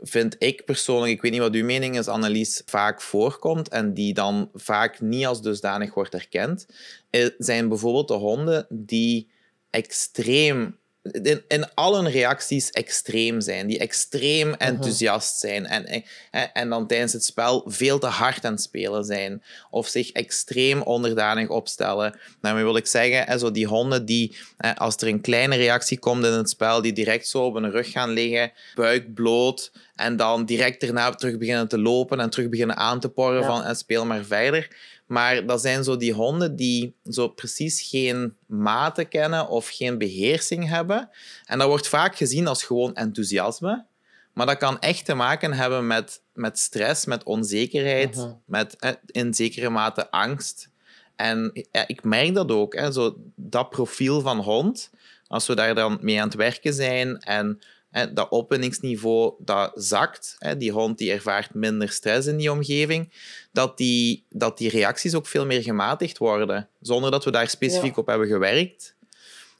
vind 0.00 0.36
ik 0.38 0.64
persoonlijk, 0.64 1.12
ik 1.12 1.22
weet 1.22 1.32
niet 1.32 1.40
wat 1.40 1.54
uw 1.54 1.64
mening 1.64 1.98
is, 1.98 2.08
Annelies, 2.08 2.62
vaak 2.66 3.00
voorkomt 3.00 3.68
en 3.68 3.94
die 3.94 4.14
dan 4.14 4.50
vaak 4.54 5.00
niet 5.00 5.26
als 5.26 5.42
dusdanig 5.42 5.94
wordt 5.94 6.14
erkend, 6.14 6.66
eh, 7.10 7.26
zijn 7.38 7.68
bijvoorbeeld 7.68 8.08
de 8.08 8.14
honden 8.14 8.66
die 8.68 9.30
extreem, 9.70 10.78
in, 11.02 11.42
in 11.48 11.74
al 11.74 11.94
hun 11.94 12.10
reacties 12.10 12.70
extreem 12.70 13.40
zijn, 13.40 13.66
die 13.66 13.78
extreem 13.78 14.54
enthousiast 14.54 15.38
zijn 15.38 15.66
en, 15.66 15.86
en, 15.86 16.52
en 16.52 16.68
dan 16.68 16.86
tijdens 16.86 17.12
het 17.12 17.24
spel 17.24 17.64
veel 17.66 17.98
te 17.98 18.06
hard 18.06 18.44
aan 18.44 18.52
het 18.52 18.62
spelen 18.62 19.04
zijn 19.04 19.42
of 19.70 19.86
zich 19.88 20.10
extreem 20.12 20.82
onderdanig 20.82 21.48
opstellen. 21.48 22.18
Daarmee 22.40 22.64
wil 22.64 22.76
ik 22.76 22.86
zeggen, 22.86 23.24
hè, 23.24 23.38
zo 23.38 23.50
die 23.50 23.66
honden 23.66 24.04
die, 24.04 24.36
als 24.74 24.96
er 24.96 25.08
een 25.08 25.20
kleine 25.20 25.56
reactie 25.56 25.98
komt 25.98 26.24
in 26.24 26.32
het 26.32 26.50
spel, 26.50 26.82
die 26.82 26.92
direct 26.92 27.28
zo 27.28 27.44
op 27.44 27.54
hun 27.54 27.70
rug 27.70 27.90
gaan 27.90 28.10
liggen, 28.10 28.52
buik 28.74 29.14
bloot, 29.14 29.72
en 29.96 30.16
dan 30.16 30.44
direct 30.44 30.80
daarna 30.80 31.10
terug 31.10 31.38
beginnen 31.38 31.68
te 31.68 31.78
lopen 31.78 32.20
en 32.20 32.30
terug 32.30 32.48
beginnen 32.48 32.76
aan 32.76 33.00
te 33.00 33.08
porren 33.08 33.40
Ja. 33.40 33.46
van 33.46 33.62
en 33.62 33.76
speel 33.76 34.06
maar 34.06 34.24
verder. 34.24 34.68
Maar 35.12 35.46
dat 35.46 35.60
zijn 35.60 35.84
zo 35.84 35.96
die 35.96 36.12
honden 36.12 36.56
die 36.56 36.94
zo 37.04 37.28
precies 37.28 37.80
geen 37.88 38.36
maten 38.46 39.08
kennen 39.08 39.48
of 39.48 39.68
geen 39.68 39.98
beheersing 39.98 40.68
hebben. 40.68 41.10
En 41.44 41.58
dat 41.58 41.68
wordt 41.68 41.88
vaak 41.88 42.16
gezien 42.16 42.46
als 42.46 42.62
gewoon 42.64 42.94
enthousiasme. 42.94 43.84
Maar 44.32 44.46
dat 44.46 44.56
kan 44.56 44.80
echt 44.80 45.04
te 45.04 45.14
maken 45.14 45.52
hebben 45.52 45.86
met, 45.86 46.22
met 46.32 46.58
stress, 46.58 47.04
met 47.04 47.24
onzekerheid, 47.24 48.16
Mhm. 48.16 48.32
met 48.44 48.96
in 49.06 49.34
zekere 49.34 49.70
mate 49.70 50.10
angst. 50.10 50.68
En 51.16 51.50
ja, 51.72 51.88
ik 51.88 52.04
merk 52.04 52.34
dat 52.34 52.50
ook, 52.50 52.74
hè, 52.74 52.92
zo 52.92 53.16
dat 53.36 53.70
profiel 53.70 54.20
van 54.20 54.38
hond, 54.38 54.90
als 55.26 55.46
we 55.46 55.54
daar 55.54 55.74
dan 55.74 55.98
mee 56.00 56.20
aan 56.20 56.26
het 56.28 56.36
werken 56.36 56.74
zijn 56.74 57.18
en 57.18 57.60
hè, 57.92 58.12
dat 58.12 58.30
opwinningsniveau 58.30 59.34
dat 59.38 59.70
zakt, 59.74 60.36
hè, 60.38 60.56
die 60.56 60.72
hond 60.72 60.98
die 60.98 61.12
ervaart 61.12 61.54
minder 61.54 61.88
stress 61.88 62.26
in 62.26 62.36
die 62.36 62.52
omgeving, 62.52 63.12
dat 63.52 63.76
die, 63.76 64.24
dat 64.28 64.58
die 64.58 64.70
reacties 64.70 65.14
ook 65.14 65.26
veel 65.26 65.46
meer 65.46 65.62
gematigd 65.62 66.18
worden, 66.18 66.68
zonder 66.80 67.10
dat 67.10 67.24
we 67.24 67.30
daar 67.30 67.48
specifiek 67.48 67.94
Ja. 67.94 68.00
op 68.00 68.06
hebben 68.06 68.26
gewerkt. 68.28 68.94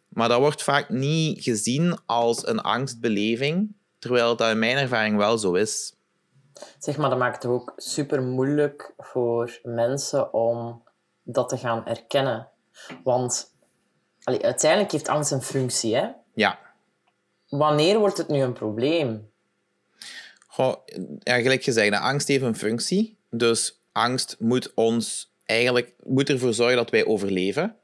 Maar 0.09 0.29
dat 0.29 0.39
wordt 0.39 0.63
vaak 0.63 0.89
niet 0.89 1.43
gezien 1.43 1.99
als 2.07 2.47
een 2.47 2.61
angstbeleving, 2.61 3.73
terwijl 3.99 4.37
dat 4.37 4.51
in 4.51 4.59
mijn 4.59 4.77
ervaring 4.77 5.17
wel 5.17 5.39
zo 5.39 5.53
is. 5.55 5.95
Zeg 6.79 6.97
maar, 6.97 7.11
dat 7.11 7.19
maakt 7.19 7.43
het 7.43 7.53
ook 7.53 7.73
super 7.77 8.23
moeilijk 8.23 8.93
voor 8.99 9.59
mensen 9.63 10.33
om 10.33 10.83
dat 11.23 11.49
te 11.49 11.57
gaan 11.57 11.87
erkennen. 11.87 12.49
Want 13.05 13.51
allee, 14.23 14.45
uiteindelijk 14.45 14.93
heeft 14.93 15.09
angst 15.09 15.33
een 15.33 15.43
functie. 15.43 15.97
Hè? 15.97 16.09
Ja, 16.35 16.59
Wanneer 17.53 17.99
wordt 17.99 18.19
het 18.19 18.29
nu 18.29 18.41
een 18.41 18.53
probleem? 18.53 19.31
Goh, 20.47 20.75
ja, 21.19 21.41
gelijk 21.41 21.63
gezegd, 21.63 21.91
de 21.91 21.99
angst 21.99 22.29
heeft 22.29 22.43
een 22.43 22.57
functie. 22.57 23.17
Dus 23.31 23.81
angst 23.93 24.37
moet 24.39 24.75
ons 24.75 25.33
eigenlijk 25.45 25.95
moet 26.03 26.29
ervoor 26.29 26.55
zorgen 26.55 26.77
dat 26.77 26.91
wij 26.91 27.05
overleven. 27.05 27.77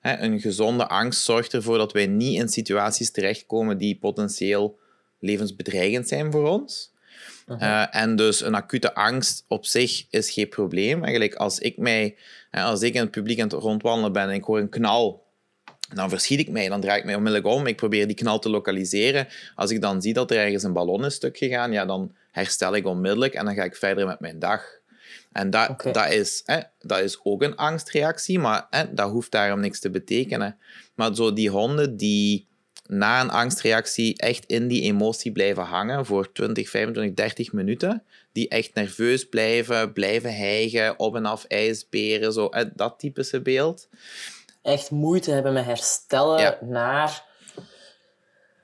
Een 0.00 0.40
gezonde 0.40 0.88
angst 0.88 1.22
zorgt 1.22 1.52
ervoor 1.52 1.78
dat 1.78 1.92
wij 1.92 2.06
niet 2.06 2.40
in 2.40 2.48
situaties 2.48 3.10
terechtkomen 3.10 3.78
die 3.78 3.98
potentieel 3.98 4.78
levensbedreigend 5.18 6.08
zijn 6.08 6.32
voor 6.32 6.48
ons. 6.48 6.92
Eh, 7.46 7.94
en 7.94 8.16
dus 8.16 8.40
een 8.40 8.54
acute 8.54 8.94
angst 8.94 9.44
op 9.48 9.66
zich 9.66 10.06
is 10.10 10.30
geen 10.30 10.48
probleem. 10.48 11.02
Eigenlijk 11.02 11.34
als 11.34 11.58
ik 11.58 11.76
mij, 11.76 12.16
als 12.50 12.82
ik 12.82 12.94
in 12.94 13.00
het 13.00 13.10
publiek 13.10 13.40
aan 13.40 13.48
het 13.48 13.62
rondwandelen 13.62 14.12
ben 14.12 14.28
en 14.28 14.34
ik 14.34 14.44
hoor 14.44 14.58
een 14.58 14.68
knal 14.68 15.23
Dan 15.92 16.08
verschiet 16.08 16.38
ik 16.38 16.50
mij, 16.50 16.68
dan 16.68 16.80
draai 16.80 16.98
ik 16.98 17.04
mij 17.04 17.14
onmiddellijk 17.14 17.54
om. 17.54 17.66
Ik 17.66 17.76
probeer 17.76 18.06
die 18.06 18.16
knal 18.16 18.38
te 18.38 18.50
lokaliseren. 18.50 19.28
Als 19.54 19.70
ik 19.70 19.80
dan 19.80 20.02
zie 20.02 20.12
dat 20.12 20.30
er 20.30 20.36
ergens 20.36 20.62
een 20.62 20.72
ballon 20.72 21.04
is 21.04 21.14
stuk 21.14 21.36
gegaan, 21.36 21.72
ja, 21.72 21.84
dan 21.84 22.14
herstel 22.30 22.74
ik 22.74 22.86
onmiddellijk 22.86 23.34
en 23.34 23.44
dan 23.44 23.54
ga 23.54 23.64
ik 23.64 23.76
verder 23.76 24.06
met 24.06 24.20
mijn 24.20 24.38
dag. 24.38 24.82
En 25.32 25.50
dat, 25.50 25.82
dat, 25.92 26.10
is, 26.10 26.42
hè, 26.44 26.60
dat 26.80 27.00
is 27.00 27.18
ook 27.22 27.42
een 27.42 27.56
angstreactie, 27.56 28.38
maar 28.38 28.66
hè, 28.70 28.94
dat 28.94 29.10
hoeft 29.10 29.30
daarom 29.30 29.60
niks 29.60 29.80
te 29.80 29.90
betekenen. 29.90 30.56
Maar 30.94 31.14
zo 31.14 31.32
die 31.32 31.50
honden 31.50 31.96
die 31.96 32.46
na 32.86 33.20
een 33.20 33.30
angstreactie 33.30 34.16
echt 34.16 34.44
in 34.44 34.68
die 34.68 34.82
emotie 34.82 35.32
blijven 35.32 35.62
hangen 35.62 36.06
voor 36.06 36.32
20, 36.32 36.68
25, 36.68 37.14
30 37.14 37.52
minuten, 37.52 38.02
die 38.32 38.48
echt 38.48 38.74
nerveus 38.74 39.28
blijven, 39.28 39.92
blijven 39.92 40.36
hijgen, 40.36 40.98
op 40.98 41.16
en 41.16 41.26
af 41.26 41.44
ijsberen, 41.44 42.32
zo, 42.32 42.46
hè, 42.50 42.74
dat 42.74 42.98
typische 42.98 43.40
beeld. 43.40 43.88
Echt 44.64 44.90
moeite 44.90 45.30
hebben 45.30 45.52
met 45.52 45.64
herstellen 45.64 46.40
Ja. 46.40 46.58
naar 46.60 47.24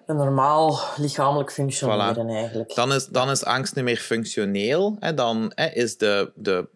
een 0.07 0.17
normaal 0.17 0.81
lichamelijk 0.97 1.53
functioneren 1.53 2.29
eigenlijk. 2.29 2.75
Dan 2.75 2.93
is, 2.93 3.07
dan 3.07 3.31
is 3.31 3.45
angst 3.45 3.75
niet 3.75 3.85
meer 3.85 3.97
functioneel. 3.97 4.97
Hè? 5.01 5.15
Dan 5.15 5.53
hè, 5.55 5.67
is 5.67 5.97
de, 5.97 6.33
de 6.35 6.69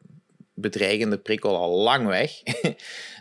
bedreigende 0.55 1.19
prikkel 1.19 1.57
al 1.57 1.71
lang 1.71 2.07
weg. 2.07 2.33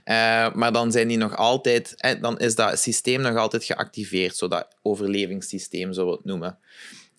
Eh, 0.04 0.54
maar 0.54 0.72
dan 0.72 0.92
zijn 0.92 1.08
die 1.08 1.18
nog 1.18 1.36
altijd... 1.38 1.94
Hè, 1.98 2.20
dan 2.20 2.40
is 2.40 2.56
dat 2.56 2.80
systeem 2.80 3.22
nog 3.22 3.38
altijd 3.38 3.64
geactiveerd. 3.64 4.36
Zo 4.36 4.48
dat 4.48 4.68
overlevingssysteem, 4.82 5.94
zo 5.94 6.06
we 6.06 6.12
het 6.12 6.26
noemen. 6.26 6.58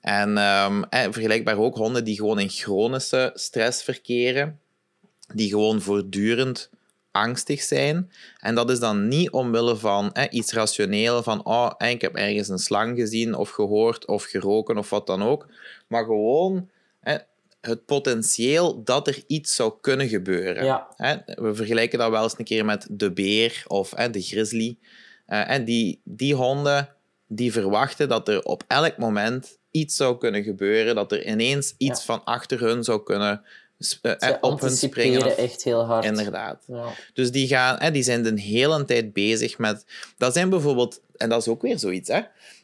En 0.00 0.38
ehm, 0.38 0.82
vergelijkbaar 0.90 1.58
ook 1.58 1.76
honden 1.76 2.04
die 2.04 2.16
gewoon 2.16 2.38
in 2.38 2.48
chronische 2.48 3.30
stress 3.34 3.82
verkeren. 3.82 4.60
Die 5.34 5.48
gewoon 5.48 5.80
voortdurend 5.80 6.70
angstig 7.14 7.62
zijn. 7.62 8.10
En 8.40 8.54
dat 8.54 8.70
is 8.70 8.78
dan 8.78 9.08
niet 9.08 9.30
omwille 9.30 9.76
van 9.76 10.10
hè, 10.12 10.28
iets 10.28 10.52
rationeel, 10.52 11.22
van 11.22 11.44
oh, 11.44 11.70
ik 11.78 12.00
heb 12.00 12.14
ergens 12.16 12.48
een 12.48 12.58
slang 12.58 12.98
gezien 12.98 13.34
of 13.34 13.50
gehoord 13.50 14.06
of 14.06 14.24
geroken 14.24 14.78
of 14.78 14.90
wat 14.90 15.06
dan 15.06 15.22
ook. 15.22 15.46
Maar 15.88 16.04
gewoon 16.04 16.68
hè, 17.00 17.16
het 17.60 17.84
potentieel 17.84 18.82
dat 18.84 19.06
er 19.08 19.22
iets 19.26 19.54
zou 19.54 19.72
kunnen 19.80 20.08
gebeuren. 20.08 20.64
Ja. 20.64 20.88
Hè, 20.96 21.16
we 21.26 21.54
vergelijken 21.54 21.98
dat 21.98 22.10
wel 22.10 22.22
eens 22.22 22.38
een 22.38 22.44
keer 22.44 22.64
met 22.64 22.86
de 22.90 23.12
beer 23.12 23.64
of 23.66 23.92
hè, 23.96 24.10
de 24.10 24.22
grizzly. 24.22 24.78
Eh, 25.26 25.50
en 25.50 25.64
die, 25.64 26.00
die 26.04 26.34
honden 26.34 26.88
die 27.26 27.52
verwachten 27.52 28.08
dat 28.08 28.28
er 28.28 28.42
op 28.42 28.64
elk 28.68 28.96
moment 28.96 29.58
iets 29.70 29.96
zou 29.96 30.18
kunnen 30.18 30.42
gebeuren, 30.42 30.94
dat 30.94 31.12
er 31.12 31.26
ineens 31.26 31.74
iets 31.78 31.98
Ja. 31.98 32.04
van 32.04 32.24
achter 32.24 32.60
hun 32.60 32.84
zou 32.84 33.02
kunnen 33.02 33.42
Ze 33.84 34.38
op 34.40 34.60
hun 34.60 34.70
springen. 34.70 35.26
of- 35.26 35.36
echt 35.36 35.64
heel 35.64 35.84
hard. 35.84 36.04
Inderdaad. 36.04 36.64
Ja. 36.66 36.86
Dus 37.14 37.30
die, 37.30 37.46
gaan, 37.46 37.76
hè, 37.78 37.90
die 37.90 38.02
zijn 38.02 38.22
de 38.22 38.40
hele 38.40 38.84
tijd 38.84 39.12
bezig 39.12 39.58
met... 39.58 39.84
Dat 40.18 40.32
zijn 40.32 40.48
bijvoorbeeld... 40.48 41.00
En 41.16 41.28
dat 41.28 41.40
is 41.40 41.48
ook 41.48 41.62
weer 41.62 41.78
zoiets, 41.78 42.08
hè. 42.08 42.20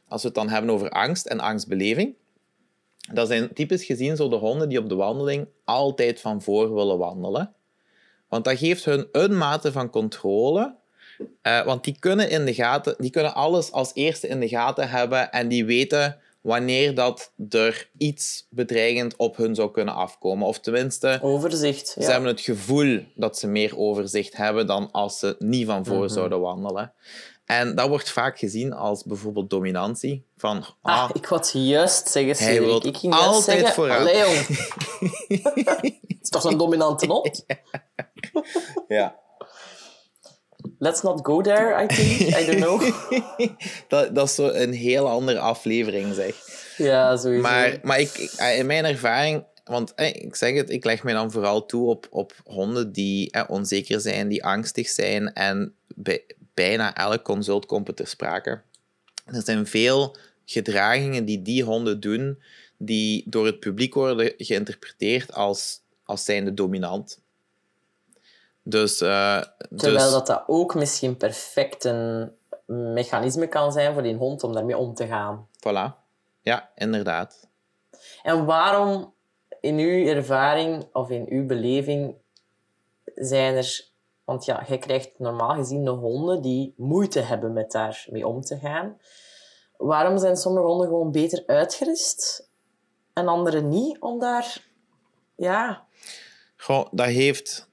Als 0.08 0.22
we 0.22 0.28
het 0.28 0.36
dan 0.36 0.48
hebben 0.48 0.70
over 0.70 0.90
angst 0.90 1.26
en 1.26 1.40
angstbeleving. 1.40 2.14
Dat 3.12 3.28
zijn 3.28 3.52
typisch 3.52 3.84
gezien 3.84 4.16
zo 4.16 4.28
de 4.28 4.36
honden 4.36 4.68
die 4.68 4.78
op 4.78 4.88
de 4.88 4.94
wandeling 4.94 5.46
altijd 5.64 6.20
van 6.20 6.42
voor 6.42 6.74
willen 6.74 6.98
wandelen. 6.98 7.52
Want 8.28 8.44
dat 8.44 8.58
geeft 8.58 8.84
hun 8.84 9.08
een 9.12 9.36
mate 9.36 9.72
van 9.72 9.90
controle. 9.90 10.74
Eh, 11.42 11.64
want 11.64 11.84
die 11.84 11.96
kunnen, 11.98 12.30
in 12.30 12.44
de 12.44 12.54
gaten, 12.54 12.94
die 12.98 13.10
kunnen 13.10 13.34
alles 13.34 13.72
als 13.72 13.90
eerste 13.94 14.28
in 14.28 14.40
de 14.40 14.48
gaten 14.48 14.88
hebben 14.90 15.30
en 15.32 15.48
die 15.48 15.64
weten 15.64 16.18
wanneer 16.40 16.94
dat 16.94 17.32
er 17.48 17.90
iets 17.98 18.46
bedreigend 18.50 19.16
op 19.16 19.36
hun 19.36 19.54
zou 19.54 19.70
kunnen 19.70 19.94
afkomen. 19.94 20.46
Of 20.46 20.58
tenminste, 20.60 21.18
Overzicht. 21.22 21.94
Ja. 21.98 22.04
ze 22.04 22.10
hebben 22.10 22.30
het 22.30 22.40
gevoel 22.40 23.00
dat 23.14 23.38
ze 23.38 23.46
meer 23.46 23.78
overzicht 23.78 24.36
hebben 24.36 24.66
dan 24.66 24.90
als 24.90 25.18
ze 25.18 25.36
niet 25.38 25.66
van 25.66 25.84
voor 25.84 26.04
Mhm. 26.04 26.08
zouden 26.12 26.40
wandelen. 26.40 26.92
En 27.44 27.74
dat 27.74 27.88
wordt 27.88 28.10
vaak 28.10 28.38
gezien 28.38 28.72
als 28.72 29.02
bijvoorbeeld 29.04 29.50
dominantie. 29.50 30.24
Van, 30.36 30.64
Ah, 30.82 31.02
ah, 31.02 31.10
ik 31.12 31.26
wou 31.26 31.40
het 31.40 31.50
juist 31.54 32.08
zeggen, 32.08 32.44
Hij 32.44 32.54
Cedric. 32.54 32.68
wil 32.68 32.86
Ik 32.86 32.96
ging 32.96 33.14
altijd 33.14 33.42
zeggen, 33.44 33.74
vooraan. 33.74 34.00
Allee, 34.00 34.16
jong. 34.18 34.46
Het 36.08 36.18
is 36.22 36.28
toch 36.28 36.44
een 36.44 36.58
dominante 36.58 37.06
hond? 37.06 37.44
ja. 38.88 39.18
Let's 40.82 41.02
not 41.02 41.20
go 41.26 41.40
there, 41.40 41.84
I 41.84 41.86
think. 41.86 42.20
I 42.36 42.44
don't 42.46 42.60
know. 42.60 42.80
dat, 43.88 44.14
dat 44.14 44.28
is 44.28 44.34
zo 44.34 44.48
een 44.48 44.72
heel 44.72 45.08
andere 45.08 45.38
aflevering, 45.38 46.14
zeg. 46.14 46.34
Ja, 46.76 47.16
sowieso. 47.16 47.42
Maar, 47.42 47.78
maar 47.82 48.00
ik, 48.00 48.12
ik- 48.12 48.54
in 48.58 48.66
mijn 48.66 48.84
ervaring, 48.84 49.44
want 49.64 49.94
eh, 49.94 50.06
ik 50.08 50.34
zeg 50.36 50.54
het, 50.54 50.70
ik 50.70 50.84
leg 50.84 51.02
me 51.02 51.12
dan 51.12 51.30
vooral 51.30 51.66
toe 51.66 51.88
op, 51.88 52.06
op 52.10 52.32
honden 52.44 52.92
die 52.92 53.30
eh, 53.30 53.44
onzeker 53.48 54.00
zijn, 54.00 54.28
die 54.28 54.44
angstig 54.44 54.88
zijn. 54.88 55.32
En 55.32 55.74
bij 55.94 56.22
bijna 56.54 56.94
elk 56.96 57.22
consult 57.22 57.66
komt 57.66 57.86
het 57.86 57.96
ter 57.96 58.06
sprake. 58.06 58.60
Er 59.24 59.42
zijn 59.42 59.66
veel 59.66 60.16
gedragingen 60.44 61.24
die 61.24 61.42
die 61.42 61.62
honden 61.64 62.00
doen, 62.00 62.42
die 62.76 63.22
door 63.26 63.46
het 63.46 63.60
publiek 63.60 63.94
worden 63.94 64.32
geïnterpreteerd 64.36 65.32
als, 65.32 65.80
als 66.04 66.24
zijnde 66.24 66.54
dominant. 66.54 67.19
Dus, 68.70 69.00
eh, 69.00 69.42
Terwijl 69.76 69.94
dus 69.94 70.10
dat, 70.10 70.26
dat 70.26 70.44
ook 70.46 70.74
misschien 70.74 71.16
perfect 71.16 71.84
een 71.84 72.32
mechanisme 72.66 73.46
kan 73.46 73.72
zijn 73.72 73.92
voor 73.92 74.02
die 74.02 74.16
hond 74.16 74.42
om 74.42 74.52
daarmee 74.52 74.76
om 74.76 74.94
te 74.94 75.06
gaan. 75.06 75.48
voilà. 75.56 75.98
Ja, 76.40 76.70
inderdaad. 76.74 77.48
En 78.22 78.44
waarom, 78.44 79.14
in 79.60 79.78
uw 79.78 80.06
ervaring 80.06 80.88
of 80.92 81.10
in 81.10 81.26
uw 81.28 81.46
beleving, 81.46 82.14
zijn 83.14 83.56
er... 83.56 83.88
Want 84.24 84.44
ja, 84.44 84.64
je 84.68 84.78
krijgt 84.78 85.18
normaal 85.18 85.54
gezien 85.54 85.84
de 85.84 85.90
honden 85.90 86.42
die 86.42 86.74
moeite 86.76 87.20
hebben 87.20 87.52
met 87.52 87.72
daarmee 87.72 88.26
om 88.26 88.40
te 88.40 88.58
gaan. 88.58 88.98
Waarom 89.76 90.18
zijn 90.18 90.36
sommige 90.36 90.66
honden 90.66 90.86
gewoon 90.86 91.10
beter 91.10 91.42
uitgerust 91.46 92.48
en 93.12 93.28
andere 93.28 93.60
niet? 93.60 94.00
Om 94.00 94.18
daar... 94.18 94.68
Ja, 95.36 95.86
Goh, 96.56 96.86
dat 96.90 97.06
heeft 97.06 97.69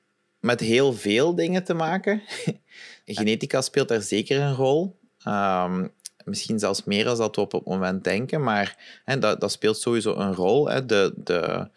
met 0.47 0.59
heel 0.59 0.93
veel 0.93 1.35
dingen 1.35 1.63
te 1.63 1.73
maken. 1.73 2.21
Genetica 3.05 3.61
speelt 3.61 3.87
daar 3.87 4.01
zeker 4.01 4.41
een 4.41 4.53
rol. 4.53 4.95
Ehm, 5.23 5.87
misschien 6.25 6.59
zelfs 6.59 6.83
meer 6.83 7.03
dan 7.03 7.17
dat 7.17 7.35
we 7.35 7.41
op 7.41 7.51
het 7.51 7.65
moment 7.65 8.03
denken, 8.03 8.43
maar 8.43 9.01
hè, 9.05 9.19
dat, 9.19 9.41
dat 9.41 9.51
speelt 9.51 9.77
sowieso 9.77 10.15
een 10.15 10.33
rol. 10.33 10.69
Hè. 10.69 10.85
De, 10.85 11.13
de, 11.15 11.69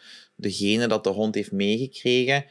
genen 0.51 0.89
dat 0.89 1.05
de 1.05 1.11
hond 1.11 1.35
heeft 1.35 1.53
meegekregen, 1.53 2.45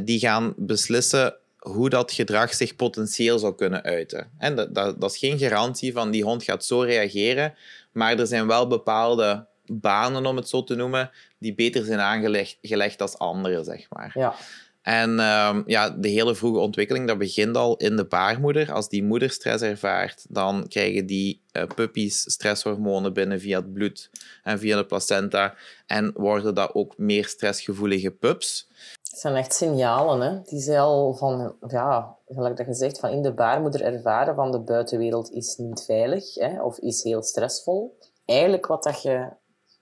die 0.00 0.18
gaan 0.18 0.54
beslissen 0.56 1.36
hoe 1.58 1.88
dat 1.88 2.12
gedrag 2.12 2.54
zich 2.54 2.76
potentieel 2.76 3.38
zou 3.38 3.54
kunnen 3.54 3.82
uiten. 3.82 4.30
En 4.38 4.56
dat, 4.56 4.74
dat, 4.74 5.00
dat 5.00 5.10
is 5.10 5.18
geen 5.18 5.38
garantie 5.38 5.92
van 5.92 6.10
die 6.10 6.24
hond 6.24 6.42
gaat 6.42 6.64
zo 6.64 6.80
reageren, 6.80 7.54
maar 7.92 8.18
er 8.18 8.26
zijn 8.26 8.46
wel 8.46 8.66
bepaalde 8.66 9.46
banen, 9.66 10.26
om 10.26 10.36
het 10.36 10.48
zo 10.48 10.64
te 10.64 10.74
noemen, 10.74 11.10
die 11.38 11.54
beter 11.54 11.84
zijn 11.84 12.00
aangelegd 12.00 12.58
gelegd 12.62 13.02
als 13.02 13.18
andere, 13.18 13.64
zeg 13.64 13.86
maar. 13.90 14.10
ja. 14.14 14.34
En 14.82 15.20
ehm, 15.20 15.62
ja, 15.66 15.90
de 15.90 16.08
hele 16.08 16.34
vroege 16.34 16.58
ontwikkeling, 16.58 17.06
dat 17.06 17.18
begint 17.18 17.56
al 17.56 17.76
in 17.76 17.96
de 17.96 18.04
baarmoeder. 18.04 18.72
Als 18.72 18.88
die 18.88 19.04
moeder 19.04 19.30
stress 19.30 19.62
ervaart, 19.62 20.24
dan 20.28 20.68
krijgen 20.68 21.06
die 21.06 21.42
eh, 21.52 21.66
puppies 21.74 22.32
stresshormonen 22.32 23.12
binnen 23.12 23.40
via 23.40 23.58
het 23.58 23.72
bloed 23.72 24.10
en 24.42 24.58
via 24.58 24.76
de 24.76 24.86
placenta. 24.86 25.54
En 25.86 26.12
worden 26.14 26.54
dat 26.54 26.74
ook 26.74 26.98
meer 26.98 27.26
stressgevoelige 27.26 28.10
pups. 28.10 28.68
Het 29.10 29.20
zijn 29.20 29.34
echt 29.34 29.54
signalen, 29.54 30.20
hè. 30.20 30.42
Die 30.42 30.60
zij 30.60 30.80
al 30.80 31.14
van, 31.14 31.54
ja, 31.68 32.16
gelijk 32.28 32.56
dat 32.56 32.66
je 32.66 32.74
zegt, 32.74 32.98
van 32.98 33.10
in 33.10 33.22
de 33.22 33.32
baarmoeder 33.32 33.82
ervaren 33.82 34.34
van 34.34 34.50
de 34.50 34.60
buitenwereld 34.60 35.32
is 35.32 35.56
niet 35.56 35.82
veilig, 35.84 36.34
hè, 36.34 36.62
of 36.62 36.78
is 36.78 37.02
heel 37.02 37.22
stressvol. 37.22 37.98
Eigenlijk 38.24 38.66
wat 38.66 38.82
dat 38.82 39.02
je 39.02 39.28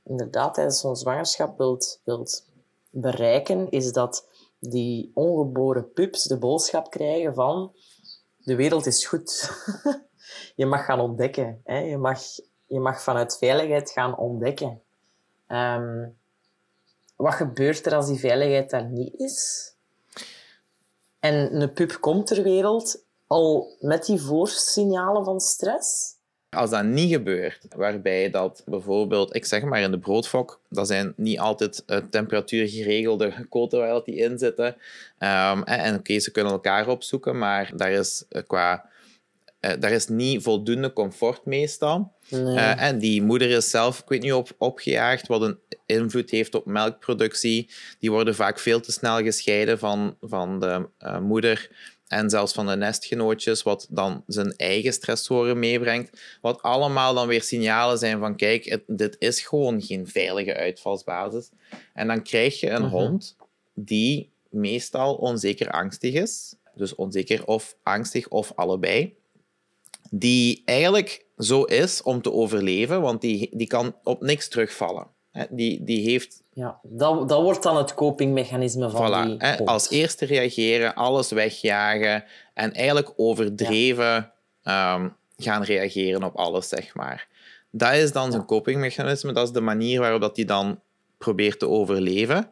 inderdaad 0.05 0.55
tijdens 0.55 0.81
zo'n 0.81 0.97
zwangerschap 0.97 1.59
wilt, 1.59 2.01
wilt 2.05 2.49
bereiken, 2.91 3.71
is 3.71 3.93
dat 3.93 4.29
die 4.61 5.11
ongeboren 5.15 5.93
pups 5.93 6.25
de 6.25 6.39
boodschap 6.39 6.91
krijgen 6.91 7.35
van 7.35 7.73
de 8.37 8.55
wereld 8.55 8.87
is 8.87 9.07
goed. 9.07 9.51
je 10.57 10.67
mag 10.67 10.85
gaan 10.85 11.01
ontdekken. 11.01 11.61
Hè. 11.65 11.79
Je, 11.79 11.97
mag, 11.97 12.21
je 12.67 12.81
mag 12.81 13.03
vanuit 13.03 13.39
veiligheid 13.39 13.91
gaan 13.91 14.19
ontdekken. 14.19 14.83
Ehm, 15.47 16.09
wat 17.17 17.35
gebeurt 17.35 17.87
er 17.87 17.95
als 17.95 18.07
die 18.07 18.19
veiligheid 18.19 18.71
daar 18.71 18.89
niet 18.89 19.15
is? 19.15 19.69
En 21.19 21.61
een 21.61 21.73
pup 21.73 22.01
komt 22.01 22.27
ter 22.27 22.43
wereld 22.43 23.05
al 23.27 23.77
met 23.81 24.05
die 24.07 24.21
voorsignalen 24.21 25.25
van 25.25 25.41
stress. 25.41 26.19
Als 26.57 26.71
dat 26.71 26.85
niet 26.85 27.13
gebeurt, 27.13 27.67
waarbij 27.77 28.31
dat 28.31 28.63
bijvoorbeeld, 28.67 29.35
ik 29.35 29.45
zeg 29.45 29.63
maar 29.63 29.81
in 29.81 29.91
de 29.91 29.99
broodfok, 29.99 30.61
dat 30.69 30.87
zijn 30.87 31.13
niet 31.17 31.39
altijd 31.39 31.83
uh, 31.87 31.97
temperatuurgeregelde 31.97 33.33
koten 33.49 33.79
waar 33.79 34.05
die 34.05 34.15
in 34.15 34.39
zitten. 34.39 34.67
Um, 34.67 34.77
en 35.19 35.65
en 35.65 35.95
oké, 35.95 36.19
ze 36.19 36.31
kunnen 36.31 36.53
elkaar 36.53 36.89
opzoeken, 36.89 37.39
maar 37.39 37.73
daar 37.77 37.91
is 37.91 38.25
uh, 38.31 38.43
qua 38.47 38.91
uh, 39.61 39.73
daar 39.79 39.91
is 39.91 40.09
niet 40.09 40.43
voldoende 40.43 40.93
comfort 40.93 41.45
meestal. 41.45 42.13
Nee. 42.29 42.43
Uh, 42.43 42.83
en 42.83 42.99
die 42.99 43.23
moeder 43.23 43.51
is 43.51 43.71
zelf, 43.71 44.01
ik 44.01 44.09
weet 44.09 44.23
niet, 44.23 44.33
op, 44.33 44.51
opgejaagd, 44.59 45.27
wat 45.27 45.43
een 45.43 45.59
invloed 45.87 46.31
heeft 46.31 46.55
op 46.55 46.67
melkproductie. 46.67 47.71
Die 47.99 48.11
worden 48.11 48.35
vaak 48.35 48.59
veel 48.59 48.81
te 48.81 48.93
snel 48.93 49.23
gescheiden 49.23 49.79
van, 49.79 50.17
van 50.21 50.61
de 50.61 50.89
uh, 51.01 51.19
moeder. 51.19 51.71
En 52.11 52.31
zelfs 52.31 52.53
van 52.53 52.67
de 52.67 52.77
nestgenootjes, 52.77 53.63
wat 53.63 53.87
dan 53.91 54.25
zijn 54.27 54.57
eigen 54.57 54.93
stressoren 54.93 55.59
meebrengt. 55.59 56.21
Wat 56.41 56.63
allemaal 56.63 57.15
dan 57.15 57.27
weer 57.29 57.43
signalen 57.43 57.99
zijn 57.99 58.19
van, 58.19 58.37
kijk, 58.37 58.79
dit 58.87 59.17
is 59.19 59.41
gewoon 59.41 59.83
geen 59.83 60.07
veilige 60.09 60.55
uitvalsbasis. 60.55 61.51
En 61.95 62.07
dan 62.07 62.23
krijg 62.23 62.61
je 62.61 62.71
een 62.71 62.83
Mhm. 62.83 62.91
hond 62.91 63.37
die 63.75 64.31
meestal 64.49 65.15
onzeker 65.15 65.71
angstig 65.71 66.15
is. 66.15 66.55
Dus 66.75 66.95
onzeker 66.95 67.47
of 67.47 67.77
angstig 67.83 68.29
of 68.29 68.53
allebei. 68.55 69.15
Die 70.11 70.63
eigenlijk 70.65 71.25
zo 71.39 71.63
is 71.63 72.03
om 72.03 72.23
te 72.23 72.33
overleven, 72.33 73.01
want 73.01 73.21
die, 73.21 73.49
die 73.53 73.67
kan 73.67 73.97
op 74.05 74.21
niks 74.23 74.49
terugvallen. 74.49 75.07
Die, 75.51 75.85
die 75.85 76.11
heeft 76.11 76.43
Ja, 76.61 76.81
dat, 76.83 77.29
dat 77.29 77.43
wordt 77.43 77.63
dan 77.63 77.77
het 77.77 77.95
copingmechanisme 77.95 78.91
van 78.91 79.09
Voilà, 79.09 79.27
die 79.27 79.35
hè, 79.39 79.65
als 79.65 79.91
eerste 79.91 80.25
reageren, 80.25 80.95
alles 80.95 81.31
wegjagen 81.31 82.25
en 82.55 82.73
eigenlijk 82.73 83.13
overdreven 83.17 84.33
ehm, 84.63 85.09
gaan 85.37 85.63
reageren 85.63 86.23
op 86.23 86.37
alles, 86.37 86.69
zeg 86.69 86.95
maar. 86.95 87.29
Dat 87.71 87.93
is 87.93 88.13
dan 88.13 88.31
zijn 88.31 88.45
copingmechanisme, 88.45 89.33
dat 89.33 89.47
is 89.47 89.53
de 89.53 89.61
manier 89.61 90.01
waarop 90.01 90.21
dat 90.21 90.37
hij 90.37 90.45
dan 90.45 90.81
probeert 91.19 91.59
te 91.59 91.69
overleven. 91.69 92.51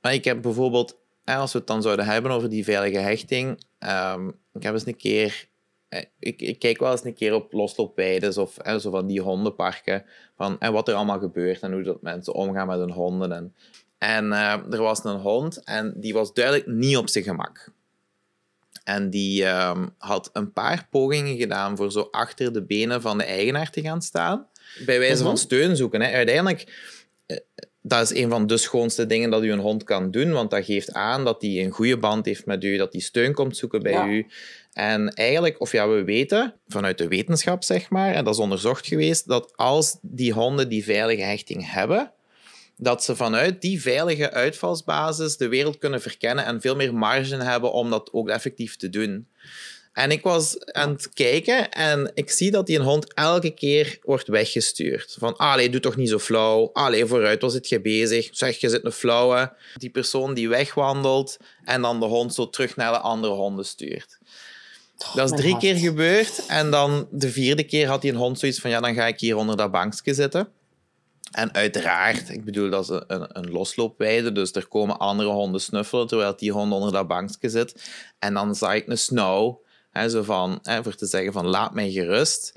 Maar 0.00 0.14
ik 0.14 0.24
heb 0.24 0.42
bijvoorbeeld, 0.42 0.98
als 1.24 1.52
we 1.52 1.58
het 1.58 1.66
dan 1.66 1.82
zouden 1.82 2.06
hebben 2.06 2.30
over 2.30 2.48
die 2.48 2.64
veilige 2.64 2.98
hechting, 2.98 3.64
ehm, 3.78 4.28
ik 4.52 4.62
heb 4.62 4.72
eens 4.72 4.86
een 4.86 4.96
keer... 4.96 5.50
eh, 5.92 6.04
Ik, 6.18 6.42
ik 6.42 6.58
kijk 6.58 6.78
wel 6.78 6.90
eens 6.90 7.04
een 7.04 7.14
keer 7.14 7.34
op 7.34 7.52
losloopweides 7.52 8.38
of 8.38 8.56
hè, 8.62 8.78
zo 8.78 8.90
van 8.90 9.06
die 9.06 9.20
hondenparken, 9.20 10.04
van 10.36 10.56
hè, 10.58 10.70
wat 10.70 10.88
er 10.88 10.94
allemaal 10.94 11.18
gebeurt 11.18 11.60
en 11.60 11.72
hoe 11.72 11.82
dat 11.82 12.02
mensen 12.02 12.34
omgaan 12.34 12.66
met 12.66 12.78
hun 12.78 12.90
honden. 12.92 13.32
En 13.32 13.54
en 13.98 14.32
eh, 14.32 14.52
er 14.70 14.82
was 14.82 15.04
een 15.04 15.16
hond 15.20 15.64
en 15.64 15.92
die 15.96 16.12
was 16.12 16.32
duidelijk 16.34 16.66
niet 16.66 16.96
op 16.96 17.08
zijn 17.08 17.24
gemak. 17.24 17.70
En 18.84 19.10
die 19.10 19.44
ehm, 19.44 19.86
had 19.98 20.30
een 20.32 20.52
paar 20.52 20.86
pogingen 20.90 21.36
gedaan 21.36 21.76
voor 21.76 21.92
zo 21.92 22.08
achter 22.10 22.52
de 22.52 22.62
benen 22.62 23.00
van 23.02 23.18
de 23.18 23.24
eigenaar 23.24 23.70
te 23.70 23.80
gaan 23.80 24.02
staan. 24.02 24.46
Bij 24.86 24.98
wijze 24.98 25.14
Mhm. 25.16 25.24
van 25.24 25.38
steun 25.38 25.76
zoeken. 25.76 26.00
Hè. 26.00 26.12
Uiteindelijk, 26.12 26.90
eh, 27.26 27.36
dat 27.82 28.10
is 28.10 28.22
een 28.22 28.30
van 28.30 28.46
de 28.46 28.56
schoonste 28.56 29.06
dingen 29.06 29.30
dat 29.30 29.42
u 29.42 29.52
een 29.52 29.58
hond 29.58 29.84
kan 29.84 30.10
doen, 30.10 30.32
want 30.32 30.50
dat 30.50 30.64
geeft 30.64 30.92
aan 30.92 31.24
dat 31.24 31.42
hij 31.42 31.64
een 31.64 31.70
goede 31.70 31.96
band 31.98 32.26
heeft 32.26 32.46
met 32.46 32.64
u, 32.64 32.76
dat 32.76 32.92
hij 32.92 33.00
steun 33.00 33.34
komt 33.34 33.56
zoeken 33.56 33.82
bij 33.82 33.92
Ja. 33.92 34.06
u. 34.08 34.26
En 34.72 35.08
eigenlijk, 35.08 35.60
of 35.60 35.72
ja, 35.72 35.88
we 35.88 36.04
weten 36.04 36.54
vanuit 36.68 36.98
de 36.98 37.08
wetenschap, 37.08 37.62
zeg 37.62 37.90
maar, 37.90 38.14
en 38.14 38.24
dat 38.24 38.34
is 38.34 38.40
onderzocht 38.40 38.86
geweest, 38.86 39.28
dat 39.28 39.52
als 39.56 39.98
die 40.02 40.32
honden 40.32 40.68
die 40.68 40.84
veilige 40.84 41.22
hechting 41.22 41.72
hebben, 41.72 42.12
dat 42.76 43.04
ze 43.04 43.16
vanuit 43.16 43.60
die 43.60 43.80
veilige 43.82 44.30
uitvalsbasis 44.30 45.36
de 45.36 45.48
wereld 45.48 45.78
kunnen 45.78 46.00
verkennen 46.00 46.44
en 46.44 46.60
veel 46.60 46.76
meer 46.76 46.94
marge 46.94 47.36
hebben 47.36 47.72
om 47.72 47.90
dat 47.90 48.12
ook 48.12 48.28
effectief 48.28 48.76
te 48.76 48.88
doen. 48.88 49.28
En 49.92 50.10
ik 50.10 50.22
was 50.22 50.64
aan 50.66 50.90
het 50.90 51.08
kijken 51.12 51.70
en 51.70 52.10
ik 52.14 52.30
zie 52.30 52.50
dat 52.50 52.66
die 52.66 52.78
een 52.78 52.84
hond 52.84 53.14
elke 53.14 53.50
keer 53.50 53.98
wordt 54.02 54.28
weggestuurd. 54.28 55.16
Van, 55.18 55.36
allee, 55.36 55.70
doe 55.70 55.80
toch 55.80 55.96
niet 55.96 56.08
zo 56.08 56.18
flauw. 56.18 56.70
Allee, 56.72 57.06
vooruit, 57.06 57.42
waar 57.42 57.50
zit 57.50 57.68
je 57.68 57.80
bezig? 57.80 58.28
Zeg, 58.32 58.60
je 58.60 58.68
zit 58.68 58.84
een 58.84 58.92
flauwe. 58.92 59.52
Die 59.74 59.90
persoon 59.90 60.34
die 60.34 60.48
wegwandelt 60.48 61.36
en 61.64 61.82
dan 61.82 62.00
de 62.00 62.06
hond 62.06 62.34
zo 62.34 62.50
terug 62.50 62.76
naar 62.76 62.92
de 62.92 62.98
andere 62.98 63.32
honden 63.32 63.64
stuurt. 63.64 64.18
Dat 65.14 65.32
is 65.32 65.38
drie 65.38 65.50
hart. 65.50 65.62
keer 65.62 65.76
gebeurd. 65.76 66.46
En 66.46 66.70
dan 66.70 67.08
de 67.10 67.30
vierde 67.30 67.64
keer 67.64 67.88
had 67.88 68.02
die 68.02 68.10
een 68.10 68.16
hond 68.16 68.38
zoiets 68.38 68.60
van, 68.60 68.70
ja, 68.70 68.80
dan 68.80 68.94
ga 68.94 69.06
ik 69.06 69.20
hier 69.20 69.36
onder 69.36 69.56
dat 69.56 69.70
bankje 69.70 70.14
zitten. 70.14 70.48
En 71.32 71.54
uiteraard, 71.54 72.28
ik 72.28 72.44
bedoel, 72.44 72.70
dat 72.70 72.82
is 72.82 73.00
een, 73.06 73.26
een, 73.38 73.50
losloopweide, 73.50 74.32
dus 74.32 74.52
er 74.52 74.66
komen 74.66 74.98
andere 74.98 75.28
honden 75.28 75.60
snuffelen 75.60 76.06
terwijl 76.06 76.36
die 76.36 76.52
hond 76.52 76.72
onder 76.72 76.92
dat 76.92 77.08
bankje 77.08 77.48
zit. 77.48 77.90
En 78.18 78.34
dan 78.34 78.54
zag 78.54 78.74
ik 78.74 78.86
een 78.86 78.98
snow, 78.98 79.64
zo 79.92 80.22
van, 80.22 80.58
voor 80.82 80.94
te 80.94 81.06
zeggen 81.06 81.32
van 81.32 81.46
laat 81.46 81.74
mij 81.74 81.90
gerust. 81.90 82.52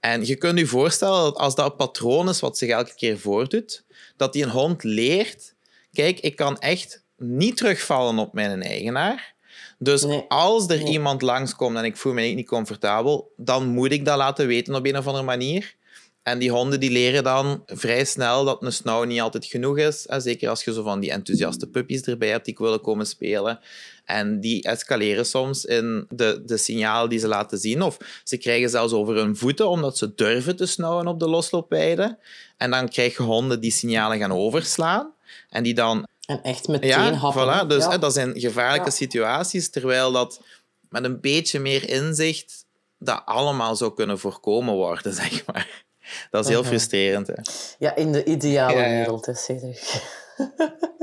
En 0.00 0.26
je 0.26 0.36
kunt 0.36 0.58
je 0.58 0.66
voorstellen 0.66 1.22
dat 1.22 1.36
als 1.36 1.54
dat 1.54 1.70
een 1.70 1.76
patroon 1.76 2.28
is 2.28 2.40
wat 2.40 2.58
zich 2.58 2.68
elke 2.68 2.94
keer 2.94 3.18
voordoet, 3.18 3.84
dat 4.16 4.32
die 4.32 4.42
een 4.42 4.50
hond 4.50 4.82
leert, 4.82 5.54
kijk, 5.92 6.20
ik 6.20 6.36
kan 6.36 6.58
echt 6.58 7.02
niet 7.16 7.56
terugvallen 7.56 8.18
op 8.18 8.32
mijn 8.32 8.62
eigenaar. 8.62 9.34
Dus 9.78 10.02
Nee. 10.02 10.24
als 10.28 10.68
er 10.68 10.82
Nee. 10.82 10.92
iemand 10.92 11.22
langskomt 11.22 11.76
en 11.76 11.84
ik 11.84 11.96
voel 11.96 12.12
me 12.12 12.22
niet 12.22 12.46
comfortabel, 12.46 13.32
dan 13.36 13.66
moet 13.66 13.92
ik 13.92 14.04
dat 14.04 14.16
laten 14.16 14.46
weten 14.46 14.74
op 14.74 14.86
een 14.86 14.96
of 14.96 15.06
andere 15.06 15.24
manier. 15.24 15.74
En 16.22 16.38
die 16.38 16.50
honden 16.50 16.80
die 16.80 16.90
leren 16.90 17.24
dan 17.24 17.62
vrij 17.66 18.04
snel 18.04 18.44
dat 18.44 18.62
een 18.62 18.72
snauw 18.72 19.02
niet 19.04 19.20
altijd 19.20 19.44
genoeg 19.44 19.78
is. 19.78 20.06
En 20.06 20.20
zeker 20.22 20.48
als 20.48 20.64
je 20.64 20.72
zo 20.72 20.82
van 20.82 21.00
die 21.00 21.10
enthousiaste 21.10 21.66
puppies 21.66 22.02
erbij 22.02 22.28
hebt 22.28 22.44
die 22.44 22.56
willen 22.58 22.80
komen 22.80 23.06
spelen. 23.06 23.60
En 24.04 24.40
die 24.40 24.62
escaleren 24.62 25.26
soms 25.26 25.64
in 25.64 26.06
de, 26.10 26.42
de 26.46 26.56
signalen 26.56 27.10
die 27.10 27.18
ze 27.18 27.28
laten 27.28 27.58
zien. 27.58 27.82
Of 27.82 27.96
ze 28.24 28.36
krijgen 28.36 28.70
zelfs 28.70 28.92
over 28.92 29.14
hun 29.16 29.36
voeten 29.36 29.68
omdat 29.68 29.98
ze 29.98 30.14
durven 30.14 30.56
te 30.56 30.66
snauwen 30.66 31.06
op 31.06 31.18
de 31.20 31.28
losloopweide. 31.28 32.18
En 32.56 32.70
dan 32.70 32.88
krijg 32.88 33.16
je 33.16 33.22
honden 33.22 33.60
die 33.60 33.70
signalen 33.72 34.18
gaan 34.18 34.32
overslaan. 34.32 35.12
En 35.50 35.62
die 35.62 35.74
dan 35.74 36.06
En 36.26 36.42
echt 36.42 36.68
meteen 36.68 36.88
ja, 36.88 37.12
happen. 37.12 37.64
voilà. 37.64 37.66
Dus 37.66 37.84
Ja. 37.84 37.90
hè, 37.90 37.98
dat 37.98 38.12
zijn 38.12 38.40
gevaarlijke 38.40 38.88
Ja. 38.88 38.94
situaties, 38.94 39.70
terwijl 39.70 40.12
dat 40.12 40.40
met 40.88 41.04
een 41.04 41.20
beetje 41.20 41.60
meer 41.60 41.88
inzicht 41.88 42.64
dat 42.98 43.22
allemaal 43.24 43.76
zou 43.76 43.94
kunnen 43.94 44.18
voorkomen 44.18 44.74
worden, 44.74 45.12
zeg 45.22 45.46
maar. 45.46 45.82
Dat 46.30 46.44
is 46.44 46.50
heel 46.50 46.60
Mhm. 46.60 46.68
frustrerend. 46.68 47.26
Hè. 47.26 47.34
Ja, 47.78 47.94
in 47.96 48.12
de 48.12 48.24
ideale 48.24 48.74
wereld, 48.88 49.26
hè, 49.26 49.34
Cedric. 49.34 50.02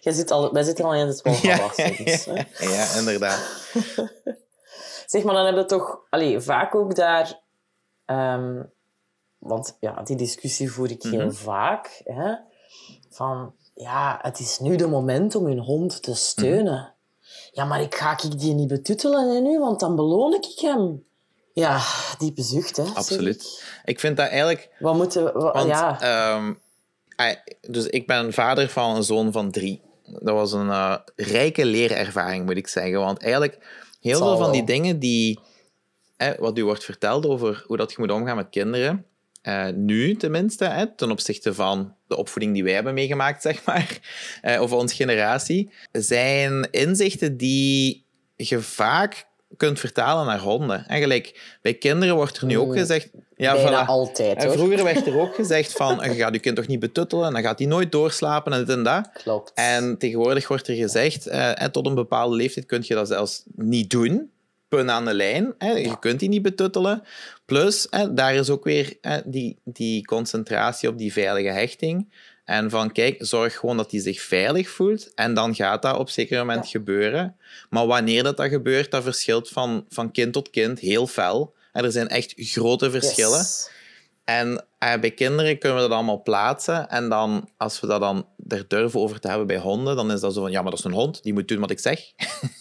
Jij 0.00 0.12
zit 0.12 0.30
al, 0.30 0.52
wij 0.52 0.62
zitten 0.62 0.84
al 0.84 0.94
in 0.94 1.06
het 1.06 1.22
wel 1.22 1.36
Ja, 1.42 1.56
volwassen. 1.56 2.04
Dus, 2.04 2.24
ja, 2.58 2.94
inderdaad. 2.98 3.40
Zeg 5.06 5.22
maar, 5.22 5.34
dan 5.34 5.44
hebben 5.44 5.62
we 5.62 5.68
toch 5.68 6.00
allee, 6.10 6.40
vaak 6.40 6.74
ook 6.74 6.94
daar... 6.94 7.40
ehm, 8.04 8.62
want 9.38 9.76
ja, 9.80 10.02
die 10.02 10.16
discussie 10.16 10.72
voer 10.72 10.90
ik 10.90 11.02
heel 11.02 11.20
Mhm. 11.24 11.30
vaak. 11.32 12.00
Hè, 12.04 12.34
van, 13.10 13.54
ja, 13.74 14.18
het 14.22 14.38
is 14.38 14.58
nu 14.58 14.76
de 14.76 14.86
moment 14.86 15.34
om 15.34 15.46
hun 15.46 15.58
hond 15.58 16.02
te 16.02 16.14
steunen. 16.14 16.74
Mhm. 16.74 16.98
Ja, 17.52 17.64
maar 17.64 17.80
ik 17.80 17.94
ga 17.94 18.12
ik 18.12 18.38
die 18.40 18.54
niet 18.54 18.68
betuttelen 18.68 19.34
hè, 19.34 19.40
nu, 19.40 19.58
want 19.58 19.80
dan 19.80 19.96
beloon 19.96 20.34
ik 20.34 20.58
hem. 20.60 21.04
Ja, 21.52 21.80
diepe 22.18 22.42
zucht, 22.42 22.76
hè. 22.76 22.82
Absoluut. 22.94 23.64
Ik 23.84 24.00
vind 24.00 24.16
dat 24.16 24.28
eigenlijk... 24.28 24.70
Wat 24.78 24.94
moeten 24.94 25.24
we... 25.24 25.32
wa- 25.32 25.52
Want, 25.52 25.66
ja, 25.68 26.00
ehm, 26.00 26.54
dus 27.60 27.86
ik 27.86 28.06
ben 28.06 28.32
vader 28.32 28.68
van 28.68 28.96
een 28.96 29.02
zoon 29.02 29.32
van 29.32 29.50
drie. 29.50 29.80
Dat 30.06 30.34
was 30.34 30.52
een 30.52 30.70
eh, 30.70 30.96
rijke 31.16 31.64
leerervaring, 31.64 32.44
moet 32.44 32.56
ik 32.56 32.68
zeggen. 32.68 32.98
Want 32.98 33.22
eigenlijk, 33.22 33.58
heel 34.00 34.16
Zal 34.16 34.28
veel 34.28 34.44
van 34.44 34.52
die 34.52 34.64
dingen 34.64 34.98
die... 34.98 35.38
Hè, 36.16 36.34
wat 36.38 36.58
u 36.58 36.64
wordt 36.64 36.84
verteld 36.84 37.26
over 37.26 37.64
hoe 37.66 37.76
dat 37.76 37.90
je 37.90 37.96
moet 37.98 38.10
omgaan 38.10 38.36
met 38.36 38.50
kinderen... 38.50 39.04
eh, 39.42 39.68
nu 39.68 40.16
tenminste, 40.16 40.64
hè, 40.64 40.94
ten 40.94 41.10
opzichte 41.10 41.54
van 41.54 41.94
de 42.06 42.16
opvoeding 42.16 42.54
die 42.54 42.64
wij 42.64 42.72
hebben 42.72 42.94
meegemaakt, 42.94 43.42
zeg 43.48 43.64
maar, 43.64 43.98
eh, 44.42 44.60
of 44.60 44.72
onze 44.72 44.94
generatie, 44.94 45.70
zijn 45.92 46.68
inzichten 46.70 47.36
die 47.36 48.04
je 48.36 48.60
vaak 48.60 49.26
kunt 49.56 49.80
vertalen 49.80 50.26
naar 50.26 50.40
honden. 50.40 50.86
Eigenlijk, 50.86 51.56
bij 51.62 51.74
kinderen 51.74 52.14
wordt 52.14 52.36
er 52.36 52.46
nu 52.46 52.58
ook 52.58 52.76
gezegd... 52.76 53.10
Ja, 53.36 53.54
bijna 53.54 53.84
voilà. 53.84 53.88
altijd, 53.88 54.36
En 54.36 54.46
hoor. 54.46 54.56
vroeger 54.56 54.84
werd 54.84 55.06
er 55.06 55.18
ook 55.18 55.34
gezegd 55.42 55.72
van, 55.72 55.98
je 56.02 56.14
gaat 56.14 56.34
je 56.34 56.40
kind 56.40 56.56
toch 56.56 56.66
niet 56.66 56.80
betuttelen, 56.80 57.26
en 57.26 57.32
dan 57.32 57.42
gaat 57.42 57.58
hij 57.58 57.68
nooit 57.68 57.92
doorslapen 57.92 58.52
en 58.52 58.58
dit 58.58 58.76
en 58.76 58.82
dat. 58.82 59.10
Klopt. 59.12 59.52
En 59.54 59.98
tegenwoordig 59.98 60.48
wordt 60.48 60.68
er 60.68 60.74
gezegd, 60.74 61.26
eh, 61.26 61.62
en 61.62 61.72
tot 61.72 61.86
een 61.86 61.94
bepaalde 61.94 62.36
leeftijd 62.36 62.66
kun 62.66 62.82
je 62.84 62.94
dat 62.94 63.08
zelfs 63.08 63.42
niet 63.54 63.90
doen. 63.90 64.30
Pun 64.68 64.90
aan 64.90 65.04
de 65.04 65.14
lijn. 65.14 65.54
Hè. 65.58 65.70
Je 65.72 65.98
kunt 65.98 66.20
die 66.20 66.28
niet 66.28 66.42
betuttelen. 66.42 67.02
Plus, 67.44 67.86
hè, 67.90 68.14
daar 68.14 68.34
is 68.34 68.50
ook 68.50 68.64
weer 68.64 68.96
hè, 69.00 69.18
die, 69.24 69.58
die 69.64 70.04
concentratie 70.04 70.88
op 70.88 70.98
die 70.98 71.12
veilige 71.12 71.48
hechting. 71.48 72.12
En 72.50 72.70
van, 72.70 72.92
kijk, 72.92 73.16
zorg 73.18 73.56
gewoon 73.56 73.76
dat 73.76 73.90
hij 73.90 74.00
zich 74.00 74.20
veilig 74.20 74.68
voelt. 74.68 75.14
En 75.14 75.34
dan 75.34 75.54
gaat 75.54 75.82
dat 75.82 75.94
op 75.98 76.06
een 76.06 76.12
zeker 76.12 76.38
moment 76.38 76.64
Ja. 76.64 76.70
gebeuren. 76.70 77.36
Maar 77.68 77.86
wanneer 77.86 78.22
dat, 78.22 78.36
dat 78.36 78.48
gebeurt, 78.48 78.90
dat 78.90 79.02
verschilt 79.02 79.48
van, 79.48 79.84
van 79.88 80.10
kind 80.10 80.32
tot 80.32 80.50
kind 80.50 80.78
heel 80.80 81.06
fel. 81.06 81.54
En 81.72 81.84
er 81.84 81.92
zijn 81.92 82.08
echt 82.08 82.32
grote 82.36 82.90
verschillen. 82.90 83.38
Yes. 83.38 83.70
En 84.24 84.64
eh, 84.78 85.00
bij 85.00 85.10
kinderen 85.10 85.58
kunnen 85.58 85.78
we 85.82 85.88
dat 85.88 85.92
allemaal 85.96 86.22
plaatsen. 86.22 86.88
En 86.88 87.08
dan, 87.08 87.48
als 87.56 87.80
we 87.80 87.86
dat 87.86 88.00
dan 88.00 88.26
er 88.48 88.64
durven 88.68 89.00
over 89.00 89.20
te 89.20 89.28
hebben 89.28 89.46
bij 89.46 89.58
honden, 89.58 89.96
dan 89.96 90.12
is 90.12 90.20
dat 90.20 90.34
zo 90.34 90.40
van, 90.40 90.50
ja, 90.50 90.62
maar 90.62 90.70
dat 90.70 90.78
is 90.80 90.84
een 90.84 90.92
hond, 90.92 91.22
die 91.22 91.32
moet 91.32 91.48
doen 91.48 91.60
wat 91.60 91.70
ik 91.70 91.78
zeg. 91.78 92.00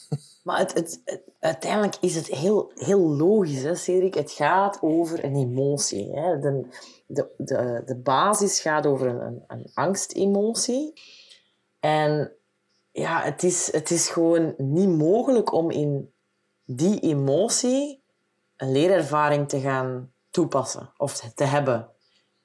Maar 0.50 0.60
het, 0.60 0.74
het, 0.74 1.22
uiteindelijk 1.40 1.96
is 2.02 2.16
het 2.16 2.28
heel, 2.28 2.72
heel 2.76 3.00
logisch, 3.00 3.64
hè, 3.64 3.76
Cedric. 3.76 4.14
Het 4.14 4.32
gaat 4.32 4.78
over 4.82 5.24
een 5.24 5.36
emotie. 5.36 6.12
Hè. 6.12 6.40
De, 6.40 6.66
de, 7.08 7.82
de, 7.86 7.96
basis 7.96 8.60
gaat 8.60 8.86
over 8.86 9.08
een, 9.08 9.22
een, 9.22 9.44
een 9.48 9.70
angstemotie. 9.74 10.94
En 11.80 12.32
ja, 12.92 13.22
het 13.22 13.44
is, 13.44 13.72
het 13.72 13.92
is 13.92 14.10
gewoon 14.10 14.54
niet 14.58 14.90
mogelijk 14.90 15.54
om 15.54 15.72
in 15.72 16.14
die 16.66 17.00
emotie 17.00 18.04
een 18.58 18.72
leerervaring 18.72 19.50
te 19.50 19.60
gaan 19.60 20.12
toepassen 20.30 20.94
of 20.98 21.18
te- 21.18 21.34
te 21.34 21.44
hebben. 21.44 21.90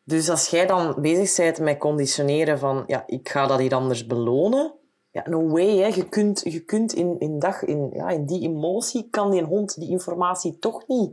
Dus 0.03 0.31
als 0.31 0.49
jij 0.49 0.67
dan 0.67 0.95
bezig 1.01 1.37
bent 1.37 1.59
met 1.59 1.79
conditioneren 1.79 2.59
van 2.59 2.85
ja, 2.87 3.05
ik 3.07 3.29
ga 3.29 3.47
dat 3.47 3.59
hier 3.59 3.75
anders 3.75 4.07
belonen, 4.07 4.75
Ja, 5.15 5.29
no 5.29 5.49
way. 5.49 5.77
Hè. 5.77 5.87
Je 5.87 6.09
kunt, 6.09 6.41
je 6.45 6.61
kunt 6.61 6.93
in, 6.93 7.17
in, 7.19 7.39
dag, 7.39 7.63
in, 7.63 7.91
ja, 7.93 8.09
in 8.09 8.27
die 8.27 8.43
emotie, 8.43 9.09
kan 9.11 9.31
die 9.31 9.43
hond 9.43 9.81
die 9.81 9.89
informatie 9.89 10.59
toch 10.59 10.89
niet 10.89 11.11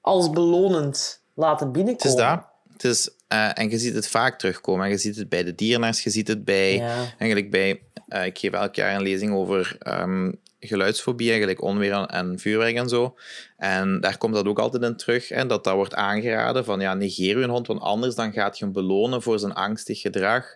als 0.00 0.30
belonend 0.30 1.22
laten 1.34 1.72
binnenkomen. 1.72 2.16
Het 2.16 2.20
is 2.20 2.26
dat. 2.26 2.46
Het 2.72 2.84
is, 2.84 3.10
uh, 3.32 3.58
en 3.58 3.70
je 3.70 3.78
ziet 3.78 3.94
het 3.94 4.08
vaak 4.08 4.38
terugkomen. 4.38 4.84
En 4.84 4.90
je 4.90 4.98
ziet 4.98 5.16
het 5.16 5.28
bij 5.28 5.44
de 5.44 5.54
dierenarts, 5.54 6.02
je 6.02 6.10
ziet 6.10 6.28
het 6.28 6.44
bij... 6.44 6.74
Ja. 6.74 6.96
Eigenlijk 7.18 7.50
bij... 7.50 7.82
Uh, 8.08 8.26
ik 8.26 8.38
geef 8.38 8.52
elk 8.52 8.74
jaar 8.74 8.94
een 8.94 9.02
lezing 9.02 9.34
over 9.34 9.78
um, 10.00 10.40
geluidsfobie, 10.60 11.28
eigenlijk 11.28 11.62
onweer 11.62 12.06
en 12.06 12.38
vuurwerk 12.38 12.76
en 12.76 12.88
zo. 12.88 13.14
En 13.56 14.00
daar 14.00 14.18
komt 14.18 14.34
dat 14.34 14.46
ook 14.46 14.58
altijd 14.58 14.82
in 14.82 14.96
terug. 14.96 15.28
Hè, 15.28 15.46
dat 15.46 15.64
dat 15.64 15.74
wordt 15.74 15.94
aangeraden 15.94 16.64
van 16.64 16.80
ja, 16.80 16.94
negeer 16.94 17.38
je 17.38 17.48
hond, 17.48 17.66
want 17.66 17.80
anders 17.80 18.14
dan 18.14 18.32
gaat 18.32 18.58
je 18.58 18.64
hem 18.64 18.72
belonen 18.72 19.22
voor 19.22 19.38
zijn 19.38 19.54
angstig 19.54 20.00
gedrag. 20.00 20.54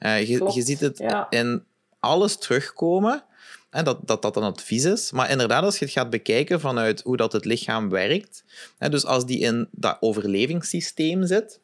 Uh, 0.00 0.20
je, 0.28 0.50
je, 0.54 0.62
ziet 0.62 0.80
het 0.80 0.98
ja. 0.98 1.26
in 1.30 1.64
alles 2.00 2.36
terugkomen. 2.36 3.24
Hè, 3.70 3.82
dat, 3.82 3.98
dat 4.06 4.22
dat 4.22 4.36
een 4.36 4.42
advies 4.42 4.84
is. 4.84 5.10
Maar 5.10 5.30
inderdaad, 5.30 5.62
als 5.62 5.78
je 5.78 5.84
het 5.84 5.94
gaat 5.94 6.10
bekijken 6.10 6.60
vanuit 6.60 7.02
hoe 7.02 7.16
dat 7.16 7.32
het 7.32 7.44
lichaam 7.44 7.88
werkt, 7.90 8.44
hè, 8.78 8.88
dus 8.88 9.04
als 9.04 9.26
die 9.26 9.38
in 9.38 9.68
dat 9.70 9.96
overlevingssysteem 10.00 11.26
zit, 11.26 11.60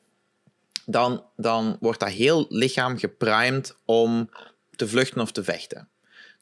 dan, 0.85 1.25
dan 1.37 1.77
wordt 1.81 2.01
dat 2.01 2.09
heel 2.09 2.47
lichaam 2.49 2.99
geprimed 2.99 3.77
om 3.85 4.31
te 4.77 4.89
vluchten 4.89 5.21
of 5.21 5.33
te 5.33 5.45
vechten. 5.45 5.89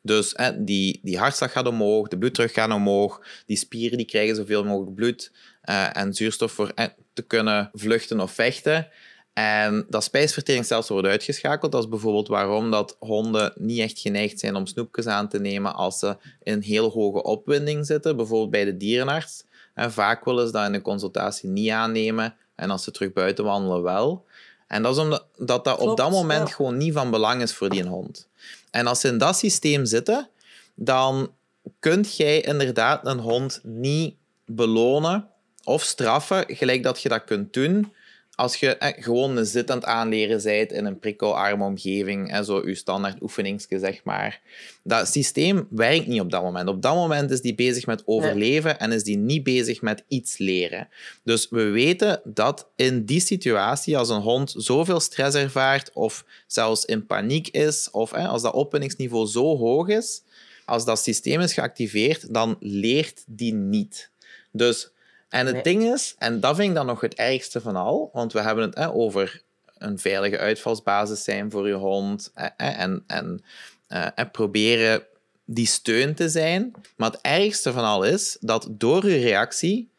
Dus 0.02 0.32
hè, 0.36 0.64
die, 0.64 1.00
die 1.02 1.18
hartslag 1.18 1.52
gaat 1.52 1.66
omhoog, 1.66 2.08
de 2.08 2.18
bloeddruk 2.18 2.52
gaat 2.52 2.72
omhoog, 2.72 3.20
die 3.46 3.56
spieren 3.56 3.98
die 3.98 4.06
krijgen 4.06 4.36
zoveel 4.36 4.64
mogelijk 4.64 4.94
bloed 4.94 5.32
uh, 5.64 5.96
en 5.96 6.14
zuurstof 6.14 6.52
voor 6.52 6.72
te 7.12 7.22
kunnen 7.22 7.70
vluchten 7.72 8.20
of 8.20 8.32
vechten. 8.32 8.88
En 9.34 9.86
dat 9.88 10.04
spijsverteringsstelsel 10.04 10.94
wordt 10.94 11.10
uitgeschakeld. 11.10 11.72
Dat 11.72 11.82
is 11.82 11.88
bijvoorbeeld 11.88 12.28
waarom 12.28 12.70
dat 12.70 12.96
honden 12.98 13.52
niet 13.56 13.80
echt 13.80 13.98
geneigd 13.98 14.40
zijn 14.40 14.54
om 14.54 14.66
snoepjes 14.66 15.06
aan 15.06 15.28
te 15.28 15.40
nemen 15.40 15.74
als 15.74 15.98
ze 15.98 16.16
in 16.42 16.60
heel 16.60 16.90
hoge 16.90 17.22
opwinding 17.22 17.86
zitten, 17.86 18.16
bijvoorbeeld 18.16 18.50
bij 18.50 18.64
de 18.64 18.76
dierenarts. 18.76 19.44
En 19.74 19.92
vaak 19.92 20.24
willen 20.24 20.46
ze 20.46 20.52
dat 20.52 20.66
in 20.66 20.72
de 20.72 20.82
consultatie 20.82 21.48
niet 21.48 21.70
aannemen 21.70 22.34
en 22.54 22.70
als 22.70 22.84
ze 22.84 22.90
terug 22.90 23.12
buiten 23.12 23.44
wandelen 23.44 23.82
wel. 23.82 24.24
En 24.66 24.82
dat 24.82 24.96
is 24.96 25.02
omdat 25.02 25.26
dat, 25.36 25.64
dat 25.64 25.78
op 25.78 25.96
dat 25.96 26.10
moment 26.10 26.48
ja. 26.48 26.54
gewoon 26.54 26.76
niet 26.76 26.92
van 26.92 27.10
belang 27.10 27.42
is 27.42 27.52
voor 27.52 27.68
die 27.68 27.86
hond. 27.86 28.28
En 28.70 28.86
als 28.86 29.00
ze 29.00 29.08
in 29.08 29.18
dat 29.18 29.36
systeem 29.36 29.84
zitten, 29.84 30.28
dan 30.74 31.32
kunt 31.78 32.16
jij 32.16 32.40
inderdaad 32.40 33.06
een 33.06 33.18
hond 33.18 33.60
niet 33.62 34.14
belonen 34.46 35.28
of 35.64 35.82
straffen, 35.82 36.44
gelijk 36.48 36.82
dat 36.82 37.02
je 37.02 37.08
dat 37.08 37.24
kunt 37.24 37.52
doen 37.52 37.92
als 38.36 38.56
je 38.56 38.76
eh, 38.76 39.02
gewoon 39.02 39.36
een 39.36 39.46
zit 39.46 39.70
aan 39.70 39.76
het 39.76 39.86
aanleren 39.86 40.42
bent 40.42 40.72
in 40.72 40.84
een 40.84 40.98
prikkelarme 40.98 41.64
omgeving, 41.64 42.32
eh, 42.32 42.42
zo 42.42 42.68
je 42.68 42.74
standaard 42.74 43.22
oefeningsje, 43.22 43.78
zeg 43.78 44.04
maar. 44.04 44.40
Dat 44.82 45.08
systeem 45.08 45.66
werkt 45.70 46.06
niet 46.06 46.20
op 46.20 46.30
dat 46.30 46.42
moment. 46.42 46.68
Op 46.68 46.82
dat 46.82 46.94
moment 46.94 47.30
is 47.30 47.40
die 47.40 47.54
bezig 47.54 47.86
met 47.86 48.02
overleven 48.06 48.70
nee. 48.70 48.78
en 48.78 48.92
is 48.92 49.02
die 49.02 49.16
niet 49.16 49.42
bezig 49.42 49.82
met 49.82 50.04
iets 50.08 50.38
leren. 50.38 50.88
Dus 51.22 51.48
we 51.50 51.62
weten 51.62 52.20
dat 52.24 52.68
in 52.76 53.04
die 53.04 53.20
situatie, 53.20 53.98
als 53.98 54.08
een 54.08 54.20
hond 54.20 54.54
zoveel 54.56 55.00
stress 55.00 55.36
ervaart 55.36 55.90
of 55.92 56.24
zelfs 56.46 56.84
in 56.84 57.06
paniek 57.06 57.48
is, 57.48 57.88
of 57.90 58.12
eh, 58.12 58.28
als 58.28 58.42
dat 58.42 58.54
opwinningsniveau 58.54 59.26
zo 59.26 59.56
hoog 59.56 59.88
is, 59.88 60.22
als 60.64 60.84
dat 60.84 60.98
systeem 60.98 61.40
is 61.40 61.52
geactiveerd, 61.52 62.34
dan 62.34 62.56
leert 62.60 63.22
die 63.26 63.54
niet. 63.54 64.10
Dus 64.50 64.92
en 65.34 65.46
het 65.46 65.54
nee. 65.54 65.62
ding 65.62 65.82
is, 65.82 66.14
en 66.18 66.40
dat 66.40 66.56
vind 66.56 66.68
ik 66.68 66.74
dan 66.74 66.86
nog 66.86 67.00
het 67.00 67.14
ergste 67.14 67.60
van 67.60 67.76
al, 67.76 68.10
want 68.12 68.32
we 68.32 68.40
hebben 68.40 68.64
het 68.64 68.78
over 68.92 69.42
een 69.78 69.98
veilige 69.98 70.38
uitvalsbasis 70.38 71.24
zijn 71.24 71.50
voor 71.50 71.68
je 71.68 71.74
hond 71.74 72.32
en, 72.56 73.04
en, 73.06 73.44
uh, 73.88 74.06
en 74.14 74.30
proberen 74.30 75.02
die 75.44 75.66
steun 75.66 76.14
te 76.14 76.28
zijn. 76.28 76.72
Maar 76.96 77.10
het 77.10 77.20
ergste 77.20 77.72
van 77.72 77.84
al 77.84 78.04
is 78.04 78.36
dat 78.40 78.68
door 78.70 79.08
je 79.08 79.18
reactie 79.18 79.90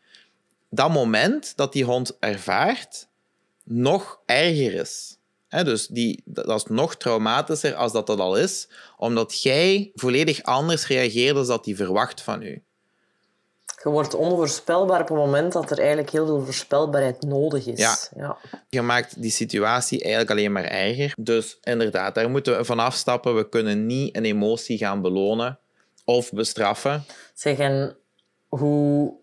dat 0.69 0.91
moment 0.91 1.53
dat 1.55 1.73
die 1.73 1.83
hond 1.83 2.17
ervaart 2.19 3.07
nog 3.63 4.19
erger 4.25 4.73
is. 4.73 5.17
He, 5.47 5.63
dus 5.63 5.87
die, 5.87 6.21
dat 6.25 6.59
is 6.59 6.65
nog 6.65 6.95
traumatischer 6.95 7.75
als 7.75 7.91
dat 7.91 8.07
dat 8.07 8.19
al 8.19 8.37
is, 8.37 8.67
omdat 8.97 9.41
jij 9.41 9.91
volledig 9.95 10.43
anders 10.43 10.87
reageert 10.87 11.35
dan 11.35 11.47
dat 11.47 11.63
die 11.63 11.75
verwacht 11.75 12.21
van 12.21 12.41
u 12.41 12.64
je 13.85 13.91
wordt 13.91 14.13
onvoorspelbaar 14.13 15.01
op 15.01 15.07
het 15.07 15.17
moment 15.17 15.53
dat 15.53 15.71
er 15.71 15.77
eigenlijk 15.77 16.09
heel 16.09 16.25
veel 16.25 16.43
voorspelbaarheid 16.43 17.21
nodig 17.21 17.65
is. 17.65 17.79
Ja. 17.79 17.97
ja. 18.15 18.37
Je 18.69 18.81
maakt 18.81 19.21
die 19.21 19.31
situatie 19.31 20.01
eigenlijk 20.01 20.31
alleen 20.31 20.51
maar 20.51 20.63
erger. 20.63 21.13
Dus 21.17 21.57
inderdaad, 21.61 22.15
daar 22.15 22.29
moeten 22.29 22.57
we 22.57 22.65
van 22.65 22.79
afstappen. 22.79 23.35
We 23.35 23.49
kunnen 23.49 23.85
niet 23.85 24.15
een 24.15 24.25
emotie 24.25 24.77
gaan 24.77 25.01
belonen 25.01 25.59
of 26.05 26.31
bestraffen. 26.31 27.05
Zeg, 27.33 27.57
en 27.57 27.97
hoe 28.47 29.13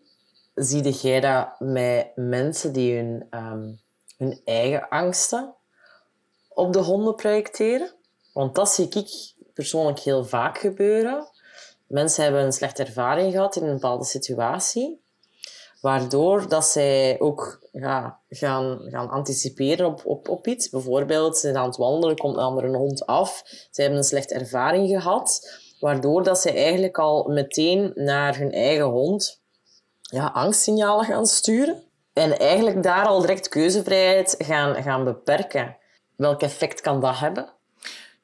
zie 0.54 0.90
jij 0.90 1.20
dat 1.20 1.60
met 1.60 2.06
mensen 2.14 2.72
die 2.72 2.96
hun, 2.96 3.26
um, 3.30 3.80
hun 4.16 4.40
eigen 4.44 4.88
angsten 4.88 5.54
op 6.48 6.72
de 6.72 6.78
honden 6.78 7.14
projecteren? 7.14 7.92
Want 8.32 8.54
dat 8.54 8.70
zie 8.70 8.88
ik 8.88 9.32
persoonlijk 9.54 9.98
heel 9.98 10.24
vaak 10.24 10.58
gebeuren 10.58 11.30
mensen 11.92 12.22
hebben 12.24 12.42
een 12.42 12.52
slechte 12.52 12.84
ervaring 12.84 13.32
gehad 13.32 13.56
in 13.56 13.62
een 13.62 13.72
bepaalde 13.72 14.04
situatie, 14.04 15.00
waardoor 15.80 16.48
dat 16.48 16.64
zij 16.64 17.20
ook 17.20 17.68
gaan, 18.28 18.80
gaan 18.84 19.08
anticiperen 19.08 19.86
op, 19.86 20.00
op, 20.04 20.28
op 20.28 20.46
iets. 20.46 20.68
Bijvoorbeeld, 20.68 21.34
ze 21.34 21.40
zijn 21.40 21.56
aan 21.56 21.66
het 21.66 21.76
wandelen, 21.76 22.16
komt 22.16 22.36
een 22.36 22.42
andere 22.42 22.76
hond 22.76 23.06
af, 23.06 23.42
ze 23.70 23.80
hebben 23.80 23.98
een 23.98 24.04
slechte 24.04 24.34
ervaring 24.34 24.88
gehad, 24.88 25.58
waardoor 25.80 26.22
dat 26.22 26.38
zij 26.38 26.54
eigenlijk 26.54 26.98
al 26.98 27.28
meteen 27.28 27.92
naar 27.94 28.38
hun 28.38 28.52
eigen 28.52 28.84
hond 28.84 29.40
ja, 30.00 30.26
angstsignalen 30.26 31.04
gaan 31.04 31.26
sturen. 31.26 31.82
En 32.12 32.38
eigenlijk 32.38 32.82
daar 32.82 33.06
al 33.06 33.20
direct 33.20 33.48
keuzevrijheid 33.48 34.34
gaan, 34.38 34.82
gaan 34.82 35.04
beperken. 35.04 35.76
Welk 36.16 36.42
effect 36.42 36.80
kan 36.80 37.00
dat 37.00 37.18
hebben? 37.18 37.52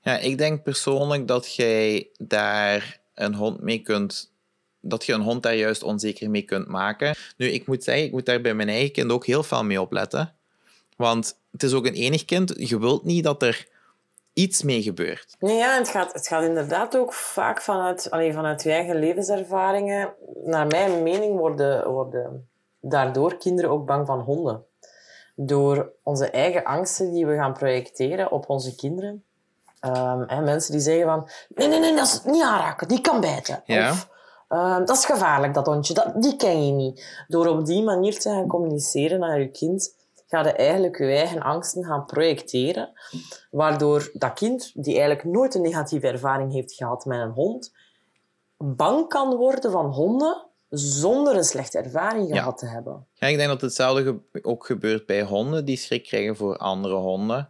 Ja, 0.01 0.19
ik 0.19 0.39
denk 0.39 0.63
persoonlijk 0.63 1.29
dat 1.29 1.55
jij 1.55 2.11
daar 2.17 2.98
een 3.21 3.35
hond 3.35 3.61
mee 3.61 3.79
kunt 3.79 4.33
dat 4.81 5.05
je 5.05 5.13
een 5.13 5.21
hond 5.21 5.43
daar 5.43 5.57
juist 5.57 5.83
onzeker 5.83 6.31
mee 6.31 6.43
kunt 6.43 6.69
maken. 6.69 7.15
Nu, 7.37 7.47
ik 7.47 7.67
moet 7.67 7.85
zeggen, 7.85 8.05
ik 8.05 8.13
moet 8.13 8.27
daar 8.27 8.41
bij 8.41 8.55
mijn 8.55 8.69
eigen 8.69 8.93
kind 8.93 9.11
ook 9.11 9.27
heel 9.27 9.43
veel 9.43 9.65
mee 9.65 9.81
opletten. 9.81 10.35
Want 10.97 11.39
het 11.51 11.63
is 11.63 11.73
ook 11.73 11.87
een 11.87 11.95
enig 11.95 12.25
kind. 12.25 12.55
Je 12.57 12.79
wilt 12.79 13.05
niet 13.05 13.25
dat 13.25 13.43
er 13.43 13.67
iets 14.33 14.63
mee 14.63 14.83
gebeurt. 14.83 15.37
Nee, 15.39 15.57
ja, 15.57 15.79
het 15.79 15.89
gaat, 15.89 16.13
het 16.13 16.27
gaat 16.27 16.45
inderdaad 16.45 16.97
ook 16.97 17.13
vaak 17.13 17.63
vanuit, 17.63 18.11
alleen 18.11 18.33
vanuit 18.33 18.63
je 18.63 18.71
eigen 18.71 18.99
levenservaringen. 18.99 20.15
Naar 20.45 20.67
mijn 20.67 21.03
mening 21.03 21.39
worden, 21.39 21.91
worden 21.91 22.49
daardoor 22.81 23.37
kinderen 23.37 23.71
ook 23.71 23.87
bang 23.87 24.07
van 24.07 24.21
honden. 24.21 24.65
Door 25.35 25.93
onze 26.03 26.31
eigen 26.31 26.65
angsten 26.65 27.13
die 27.13 27.27
we 27.27 27.35
gaan 27.35 27.53
projecteren 27.53 28.31
op 28.31 28.49
onze 28.49 28.75
kinderen, 28.75 29.25
Um, 29.87 30.25
hè, 30.27 30.41
mensen 30.41 30.73
die 30.73 30.81
zeggen 30.81 31.05
van... 31.07 31.29
Nee, 31.49 31.69
nee, 31.69 31.81
nee, 31.81 31.97
dat 31.97 32.07
is 32.07 32.23
niet 32.25 32.43
aanraken. 32.43 32.89
Die 32.89 33.01
kan 33.01 33.21
bijten. 33.21 33.63
Ja. 33.65 33.91
Of, 33.91 34.09
um, 34.49 34.85
dat 34.85 34.97
is 34.97 35.05
gevaarlijk, 35.05 35.55
dat 35.55 35.67
hondje. 35.67 35.95
Dat, 35.95 36.23
die 36.23 36.37
ken 36.37 36.67
je 36.67 36.73
niet. 36.73 37.25
Door 37.29 37.47
op 37.47 37.67
die 37.67 37.83
manier 37.83 38.19
te 38.19 38.29
gaan 38.29 38.47
communiceren 38.47 39.19
naar 39.21 39.41
je 39.41 39.51
kind, 39.51 39.95
ga 40.27 40.41
je 40.41 40.53
eigenlijk 40.53 40.99
je 40.99 41.05
eigen 41.05 41.43
angsten 41.43 41.85
gaan 41.85 42.05
projecteren. 42.05 42.91
Waardoor 43.51 44.11
dat 44.13 44.33
kind, 44.33 44.71
die 44.75 44.99
eigenlijk 44.99 45.25
nooit 45.25 45.55
een 45.55 45.63
negatieve 45.63 46.07
ervaring 46.07 46.53
heeft 46.53 46.73
gehad 46.73 47.05
met 47.05 47.21
een 47.21 47.31
hond, 47.31 47.73
bang 48.57 49.09
kan 49.09 49.37
worden 49.37 49.71
van 49.71 49.87
honden 49.87 50.47
zonder 50.71 51.37
een 51.37 51.45
slechte 51.45 51.79
ervaring 51.79 52.29
Ja. 52.29 52.37
gehad 52.37 52.59
te 52.59 52.67
hebben. 52.67 53.07
Ja, 53.13 53.27
ik 53.27 53.37
denk 53.37 53.49
dat 53.49 53.61
hetzelfde 53.61 54.21
ook 54.43 54.67
gebeurt 54.67 55.07
bij 55.07 55.23
honden 55.23 55.65
die 55.65 55.77
schrik 55.77 56.05
krijgen 56.05 56.37
voor 56.37 56.57
andere 56.57 56.95
honden. 56.95 57.49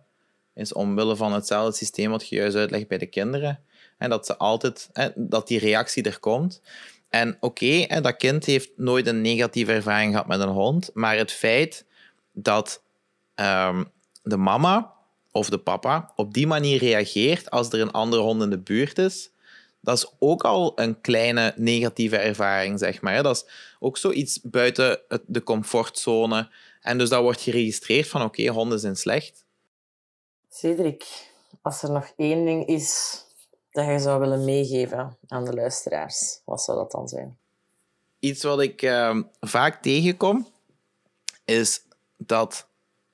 Is 0.58 0.72
omwille 0.72 1.16
van 1.16 1.32
hetzelfde 1.32 1.76
systeem 1.76 2.10
wat 2.10 2.28
je 2.28 2.36
juist 2.36 2.56
uitlegt 2.56 2.88
bij 2.88 2.98
de 2.98 3.06
kinderen. 3.06 3.60
En 3.98 4.10
dat 4.10 4.26
ze 4.26 4.36
altijd, 4.36 4.88
hè, 4.92 5.08
dat 5.14 5.48
die 5.48 5.58
reactie 5.58 6.02
er 6.02 6.18
komt. 6.18 6.60
En 7.08 7.36
oké, 7.40 7.84
hè, 7.88 8.00
dat 8.00 8.16
kind 8.16 8.44
heeft 8.44 8.70
nooit 8.76 9.06
een 9.06 9.20
negatieve 9.20 9.72
ervaring 9.72 10.10
gehad 10.12 10.26
met 10.26 10.40
een 10.40 10.48
hond, 10.48 10.90
maar 10.94 11.16
het 11.16 11.32
feit 11.32 11.84
dat 12.32 12.82
ehm, 13.34 13.84
de 14.22 14.36
mama 14.36 14.94
of 15.32 15.50
de 15.50 15.58
papa 15.58 16.12
op 16.16 16.34
die 16.34 16.46
manier 16.46 16.78
reageert 16.78 17.50
als 17.50 17.68
er 17.68 17.80
een 17.80 17.90
andere 17.90 18.22
hond 18.22 18.42
in 18.42 18.50
de 18.50 18.58
buurt 18.58 18.98
is, 18.98 19.30
dat 19.80 19.96
is 19.96 20.12
ook 20.18 20.44
al 20.44 20.72
een 20.74 21.00
kleine 21.00 21.54
negatieve 21.56 22.16
ervaring, 22.16 22.78
zeg 22.78 23.00
maar. 23.00 23.22
Dat 23.22 23.36
is 23.36 23.44
ook 23.78 23.96
zoiets 23.96 24.40
buiten 24.42 25.00
de 25.26 25.42
comfortzone. 25.42 26.50
En 26.80 26.98
dus 26.98 27.08
dat 27.08 27.22
wordt 27.22 27.40
geregistreerd 27.40 28.08
van 28.08 28.22
oké, 28.22 28.46
honden 28.48 28.78
zijn 28.78 28.96
slecht. 28.96 29.44
Cedric, 30.58 31.30
als 31.62 31.82
er 31.82 31.90
nog 31.90 32.12
één 32.16 32.44
ding 32.44 32.66
is 32.66 33.18
dat 33.70 33.86
je 33.86 33.98
zou 33.98 34.20
willen 34.20 34.44
meegeven 34.44 35.16
aan 35.28 35.44
de 35.44 35.54
luisteraars, 35.54 36.40
wat 36.44 36.62
zou 36.62 36.78
dat 36.78 36.90
dan 36.90 37.08
zijn? 37.08 37.38
Iets 38.18 38.42
wat 38.42 38.60
ik 38.60 38.82
ehm, 38.82 39.22
vaak 39.40 39.82
tegenkom, 39.82 40.46
is 41.44 41.82
dat 42.16 42.68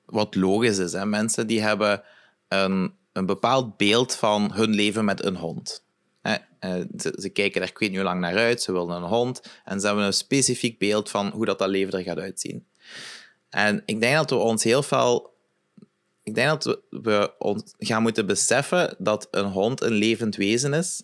wat 0.05 0.35
logisch 0.35 0.77
is. 0.77 0.93
Hè? 0.93 1.05
Mensen 1.05 1.47
die 1.47 1.61
hebben 1.61 2.03
een 2.47 2.93
een 3.15 3.25
bepaald 3.25 3.77
beeld 3.77 4.15
van 4.15 4.53
hun 4.53 4.69
leven 4.69 5.05
met 5.05 5.25
een 5.25 5.35
hond. 5.35 5.83
Hè, 6.21 6.35
eh, 6.59 6.73
ze, 6.97 7.17
ze 7.21 7.29
kijken 7.29 7.61
er 7.61 7.67
ik 7.67 7.77
weet 7.77 7.89
niet 7.89 7.97
hoe 7.97 8.07
lang 8.07 8.19
naar 8.19 8.37
uit, 8.37 8.61
ze 8.61 8.71
willen 8.71 8.95
een 8.95 9.09
hond 9.09 9.41
en 9.65 9.79
ze 9.79 9.85
hebben 9.87 10.05
een 10.05 10.13
specifiek 10.13 10.79
beeld 10.79 11.09
van 11.09 11.29
hoe 11.31 11.45
dat, 11.45 11.59
dat 11.59 11.69
leven 11.69 11.93
er 11.93 12.03
gaat 12.03 12.17
uitzien. 12.19 12.67
En 13.49 13.83
ik 13.85 13.99
denk 13.99 14.15
dat 14.15 14.29
we 14.29 14.35
ons 14.35 14.63
heel 14.63 14.83
veel 14.83 15.34
ik 16.25 16.35
denk 16.35 16.47
dat 16.49 16.81
we, 16.89 17.33
ons 17.39 17.73
gaan 17.77 18.01
moeten 18.01 18.25
beseffen 18.25 18.95
dat 18.97 19.27
een 19.31 19.45
hond 19.45 19.81
een 19.81 19.91
levend 19.93 20.35
wezen 20.35 20.73
is, 20.73 21.03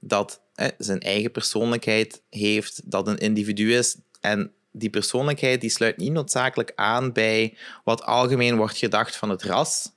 dat 0.00 0.42
hè, 0.54 0.68
zijn 0.78 1.00
eigen 1.00 1.30
persoonlijkheid 1.30 2.22
heeft, 2.28 2.90
dat 2.90 3.08
een 3.08 3.18
individu 3.18 3.74
is 3.76 3.96
en 4.20 4.52
die 4.72 4.90
persoonlijkheid 4.90 5.60
die 5.60 5.70
sluit 5.70 5.96
niet 5.96 6.12
noodzakelijk 6.12 6.72
aan 6.74 7.12
bij 7.12 7.56
wat 7.84 8.02
algemeen 8.02 8.56
wordt 8.56 8.76
gedacht 8.76 9.16
van 9.16 9.30
het 9.30 9.42
ras. 9.42 9.92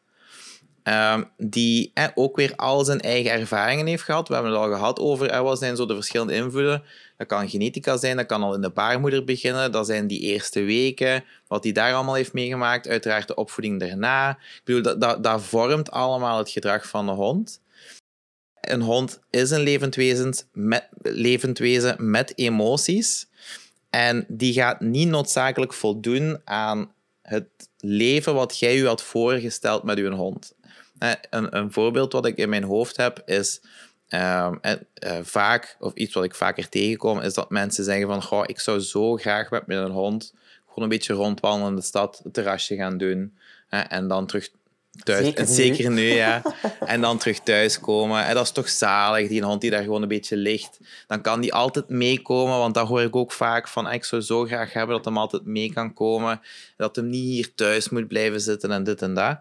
Ehm, 0.83 1.23
die 1.37 1.93
ook 2.15 2.35
weer 2.35 2.55
al 2.55 2.85
zijn 2.85 2.99
eigen 2.99 3.31
ervaringen 3.31 3.85
heeft 3.85 4.03
gehad. 4.03 4.27
We 4.27 4.33
hebben 4.33 4.51
het 4.51 4.61
al 4.61 4.71
gehad 4.71 4.99
over 4.99 5.43
wat 5.43 5.59
zijn 5.59 5.75
zo 5.75 5.85
de 5.85 5.93
verschillende 5.93 6.33
invloeden. 6.33 6.83
Dat 7.17 7.27
kan 7.27 7.49
genetica 7.49 7.97
zijn, 7.97 8.17
dat 8.17 8.25
kan 8.25 8.43
al 8.43 8.53
in 8.53 8.61
de 8.61 8.69
baarmoeder 8.69 9.23
beginnen. 9.23 9.71
Dat 9.71 9.85
zijn 9.85 10.07
die 10.07 10.19
eerste 10.19 10.61
weken, 10.61 11.23
wat 11.47 11.63
hij 11.63 11.73
daar 11.73 11.93
allemaal 11.93 12.13
heeft 12.13 12.33
meegemaakt. 12.33 12.87
Uiteraard 12.87 13.27
de 13.27 13.35
opvoeding 13.35 13.79
daarna. 13.79 14.29
Ik 14.29 14.61
bedoel, 14.63 14.99
dat, 15.21 15.41
vormt 15.41 15.91
allemaal 15.91 16.37
het 16.37 16.49
gedrag 16.49 16.87
van 16.87 17.05
de 17.05 17.11
hond. 17.11 17.61
Een 18.61 18.81
hond 18.81 19.19
is 19.29 19.51
een 19.51 19.61
levend 19.61 19.95
wezen 19.95 20.35
met, 20.51 20.87
levend 21.01 21.57
wezen 21.57 22.09
met 22.09 22.37
emoties. 22.37 23.27
En 23.89 24.25
die 24.27 24.53
gaat 24.53 24.79
niet 24.79 25.07
noodzakelijk 25.07 25.73
voldoen 25.73 26.41
aan 26.43 26.91
het 27.21 27.47
leven 27.77 28.33
wat 28.33 28.59
jij 28.59 28.77
u 28.77 28.87
had 28.87 29.03
voorgesteld 29.03 29.83
met 29.83 29.97
uw 29.97 30.11
hond. 30.11 30.53
Een, 31.29 31.57
een 31.57 31.71
voorbeeld 31.71 32.13
wat 32.13 32.25
ik 32.25 32.37
in 32.37 32.49
mijn 32.49 32.63
hoofd 32.63 32.97
heb 32.97 33.21
is 33.25 33.61
uh, 34.09 34.51
vaak, 35.21 35.75
of 35.79 35.93
iets 35.93 36.13
wat 36.13 36.23
ik 36.23 36.35
vaker 36.35 36.69
tegenkom, 36.69 37.19
is 37.19 37.33
dat 37.33 37.49
mensen 37.49 37.83
zeggen 37.83 38.07
van 38.07 38.23
goh, 38.23 38.43
ik 38.45 38.59
zou 38.59 38.79
zo 38.79 39.15
graag 39.15 39.49
met 39.49 39.67
mijn 39.67 39.91
hond 39.91 40.33
gewoon 40.73 40.83
een 40.83 40.97
beetje 40.97 41.13
rondwandelen 41.13 41.69
in 41.69 41.75
de 41.75 41.81
stad, 41.81 42.19
het 42.23 42.33
terrasje 42.33 42.75
gaan 42.75 42.97
doen 42.97 43.37
en 43.69 44.07
dan 44.07 44.27
terug 44.27 44.49
thuis. 45.03 45.25
Zeker 45.25 45.45
nu. 45.45 45.53
Zeker 45.53 45.91
nu, 45.91 46.01
ja. 46.01 46.41
en 46.85 47.01
dan 47.01 47.17
terug 47.17 47.39
thuiskomen. 47.39 48.25
En 48.25 48.33
dat 48.33 48.43
is 48.43 48.51
toch 48.51 48.69
zalig, 48.69 49.27
die 49.27 49.43
hond 49.43 49.61
die 49.61 49.69
daar 49.69 49.83
gewoon 49.83 50.01
een 50.01 50.07
beetje 50.07 50.37
ligt. 50.37 50.79
Dan 51.07 51.21
kan 51.21 51.41
die 51.41 51.53
altijd 51.53 51.89
meekomen, 51.89 52.57
want 52.57 52.73
dat 52.73 52.87
hoor 52.87 53.01
ik 53.01 53.15
ook 53.15 53.31
vaak 53.31 53.67
van 53.67 53.91
ik 53.91 54.03
zou 54.03 54.21
zo 54.21 54.45
graag 54.45 54.73
hebben 54.73 54.95
dat 54.95 55.05
hem 55.05 55.17
altijd 55.17 55.45
mee 55.45 55.73
kan 55.73 55.93
komen. 55.93 56.41
Dat 56.77 56.95
hem 56.95 57.09
niet 57.09 57.23
hier 57.23 57.53
thuis 57.55 57.89
moet 57.89 58.07
blijven 58.07 58.41
zitten 58.41 58.71
en 58.71 58.83
dit 58.83 59.01
en 59.01 59.13
dat. 59.13 59.39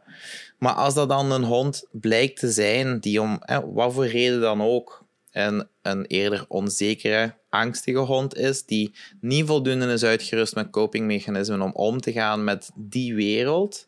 Maar 0.62 0.74
als 0.74 0.94
dat 0.94 1.08
dan 1.08 1.30
een 1.30 1.44
hond 1.44 1.86
blijkt 1.90 2.38
te 2.38 2.50
zijn 2.50 2.98
die 2.98 3.20
om 3.20 3.42
wat 3.72 3.92
voor 3.92 4.06
reden 4.06 4.40
dan 4.40 4.62
ook 4.62 5.04
een, 5.32 5.66
een 5.82 6.06
eerder 6.06 6.44
onzekere, 6.48 7.34
angstige 7.48 7.98
hond 7.98 8.36
is, 8.36 8.64
die 8.64 8.94
niet 9.20 9.46
voldoende 9.46 9.92
is 9.92 10.04
uitgerust 10.04 10.54
met 10.54 10.70
copingmechanismen 10.70 11.62
om 11.62 11.72
om 11.72 12.00
te 12.00 12.12
gaan 12.12 12.44
met 12.44 12.70
die 12.74 13.14
wereld, 13.14 13.86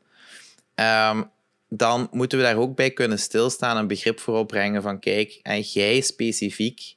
ehm, 0.74 1.22
dan 1.68 2.08
moeten 2.10 2.38
we 2.38 2.44
daar 2.44 2.56
ook 2.56 2.76
bij 2.76 2.90
kunnen 2.90 3.18
stilstaan 3.18 3.76
en 3.76 3.86
begrip 3.86 4.20
voor 4.20 4.38
opbrengen 4.38 4.82
van 4.82 4.98
kijk, 5.00 5.40
en 5.42 5.60
jij 5.60 6.00
specifiek, 6.00 6.96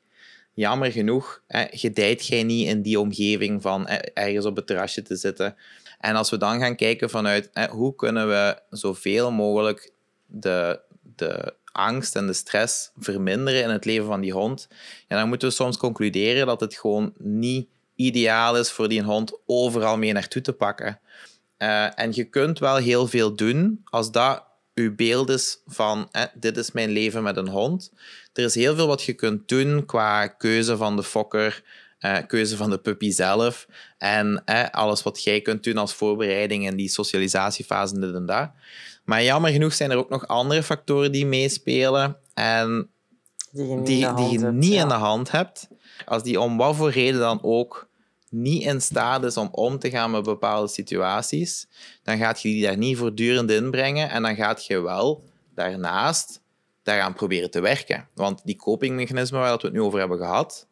jammer 0.54 0.92
genoeg, 0.92 1.42
gedijt 1.72 2.28
jij 2.28 2.44
niet 2.44 2.68
in 2.68 2.82
die 2.82 3.00
omgeving 3.00 3.62
van 3.62 3.88
ergens 4.14 4.46
op 4.46 4.56
het 4.56 4.68
terrasje 4.68 5.02
te 5.02 5.16
zitten. 5.16 5.56
En 5.98 6.16
als 6.16 6.30
we 6.30 6.38
dan 6.38 6.60
gaan 6.60 6.76
kijken 6.76 7.10
vanuit 7.10 7.50
hoe 7.70 7.96
kunnen 7.96 8.28
we 8.28 8.62
zoveel 8.70 9.32
mogelijk 9.32 9.92
de, 10.26 10.80
de 11.16 11.54
angst 11.72 12.16
en 12.16 12.28
de 12.28 12.34
stress 12.34 12.92
verminderen 12.98 13.64
in 13.64 13.70
het 13.70 13.86
leven 13.86 14.08
van 14.08 14.22
die 14.22 14.34
hond, 14.34 14.68
ja, 15.08 15.18
dan 15.18 15.28
moeten 15.28 15.48
we 15.48 15.54
soms 15.54 15.78
concluderen 15.78 16.46
dat 16.46 16.60
het 16.60 16.76
gewoon 16.76 17.14
niet 17.18 17.68
ideaal 17.96 18.58
is 18.58 18.72
voor 18.72 18.88
die 18.88 19.04
hond 19.04 19.40
overal 19.46 19.98
mee 19.98 20.14
naartoe 20.14 20.42
te 20.42 20.54
pakken. 20.54 21.00
Uh, 21.58 22.00
en 22.00 22.12
je 22.14 22.24
kunt 22.24 22.60
wel 22.60 22.76
heel 22.76 23.08
veel 23.08 23.36
doen 23.36 23.82
als 23.84 24.12
dat 24.12 24.44
uw 24.74 24.96
beeld 24.96 25.30
is 25.30 25.62
van 25.66 26.10
dit 26.34 26.58
is 26.58 26.72
mijn 26.72 26.90
leven 26.90 27.24
met 27.24 27.38
een 27.38 27.48
hond. 27.48 27.92
Er 28.34 28.44
is 28.44 28.56
heel 28.56 28.76
veel 28.76 28.88
wat 28.88 29.04
je 29.04 29.14
kunt 29.14 29.48
doen 29.48 29.86
qua 29.86 30.28
keuze 30.28 30.78
van 30.78 30.96
de 30.96 31.04
fokker, 31.04 31.64
uh, 32.00 32.18
keuze 32.28 32.58
van 32.58 32.70
de 32.70 32.78
puppy 32.78 33.12
zelf 33.12 33.68
en 33.98 34.44
alles 34.72 35.04
wat 35.04 35.24
jij 35.24 35.42
kunt 35.42 35.64
doen 35.64 35.78
als 35.78 35.94
voorbereiding 35.94 36.66
in 36.66 36.76
die 36.76 36.90
socialisatiefase 36.90 38.00
dit 38.00 38.14
en 38.14 38.26
dat. 38.26 38.50
Maar 39.04 39.24
jammer 39.24 39.52
genoeg 39.52 39.74
zijn 39.74 39.92
er 39.92 39.98
ook 39.98 40.10
nog 40.10 40.28
andere 40.28 40.64
factoren 40.64 41.12
die 41.12 41.26
meespelen 41.26 42.18
en 42.34 42.90
Die 43.52 43.68
je 43.68 43.76
niet, 43.76 43.86
die, 43.86 43.98
in, 43.98 44.12
de 44.12 44.16
die 44.16 44.30
hand 44.30 44.32
je 44.32 44.46
hebt, 44.46 44.58
niet 44.58 44.74
in 44.74 44.88
de 44.88 44.94
hand 44.94 45.32
hebt. 45.32 45.68
Als 46.06 46.24
die 46.24 46.40
om 46.40 46.58
wat 46.58 46.76
voor 46.76 46.92
reden 46.92 47.20
dan 47.20 47.40
ook 47.42 47.88
niet 48.30 48.64
in 48.64 48.82
staat 48.82 49.24
is 49.24 49.38
om 49.38 49.50
om 49.52 49.80
te 49.80 49.90
gaan 49.90 50.12
met 50.12 50.24
bepaalde 50.24 50.68
situaties, 50.68 51.68
dan 52.04 52.18
gaat 52.18 52.42
je 52.42 52.50
die 52.50 52.64
daar 52.64 52.78
niet 52.78 52.98
voortdurend 52.98 53.52
inbrengen 53.52 54.10
en 54.10 54.22
dan 54.22 54.36
gaat 54.36 54.66
je 54.66 54.82
wel 54.82 55.24
daarnaast 55.56 56.42
daaraan 56.84 57.14
proberen 57.14 57.52
te 57.52 57.60
werken. 57.60 58.08
Want 58.14 58.42
die 58.44 58.56
copingmechanismen 58.56 59.40
waar 59.40 59.50
dat 59.50 59.62
we 59.62 59.68
het 59.68 59.78
nu 59.78 59.82
over 59.82 60.00
hebben 60.00 60.18
gehad, 60.18 60.68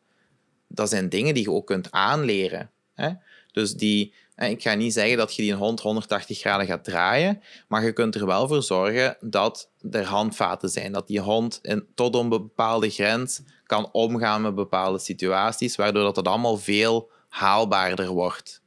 dat 0.75 0.89
zijn 0.89 1.09
dingen 1.09 1.33
die 1.33 1.43
je 1.43 1.51
ook 1.51 1.67
kunt 1.67 1.91
aanleren. 1.91 2.71
Hè? 2.93 3.09
Dus 3.51 3.73
die, 3.73 4.13
ik 4.35 4.61
ga 4.61 4.73
niet 4.73 4.93
zeggen 4.93 5.17
dat 5.17 5.35
je 5.35 5.41
die 5.41 5.53
hond 5.53 5.79
180 5.79 6.39
graden 6.39 6.65
gaat 6.65 6.83
draaien, 6.83 7.41
maar 7.67 7.83
je 7.83 7.93
kunt 7.93 8.15
er 8.15 8.25
wel 8.25 8.47
voor 8.47 8.63
zorgen 8.63 9.17
dat 9.19 9.69
er 9.91 10.05
handvaten 10.05 10.69
zijn. 10.69 10.91
Dat 10.91 11.07
die 11.07 11.19
hond 11.19 11.59
in, 11.61 11.87
tot 11.95 12.15
een 12.15 12.29
bepaalde 12.29 12.89
grens 12.89 13.41
kan 13.65 13.89
omgaan 13.91 14.41
met 14.41 14.55
bepaalde 14.55 14.99
situaties, 14.99 15.75
waardoor 15.75 16.03
dat 16.03 16.15
het 16.15 16.27
allemaal 16.27 16.57
veel 16.57 17.09
haalbaarder 17.29 18.07
wordt. 18.07 18.61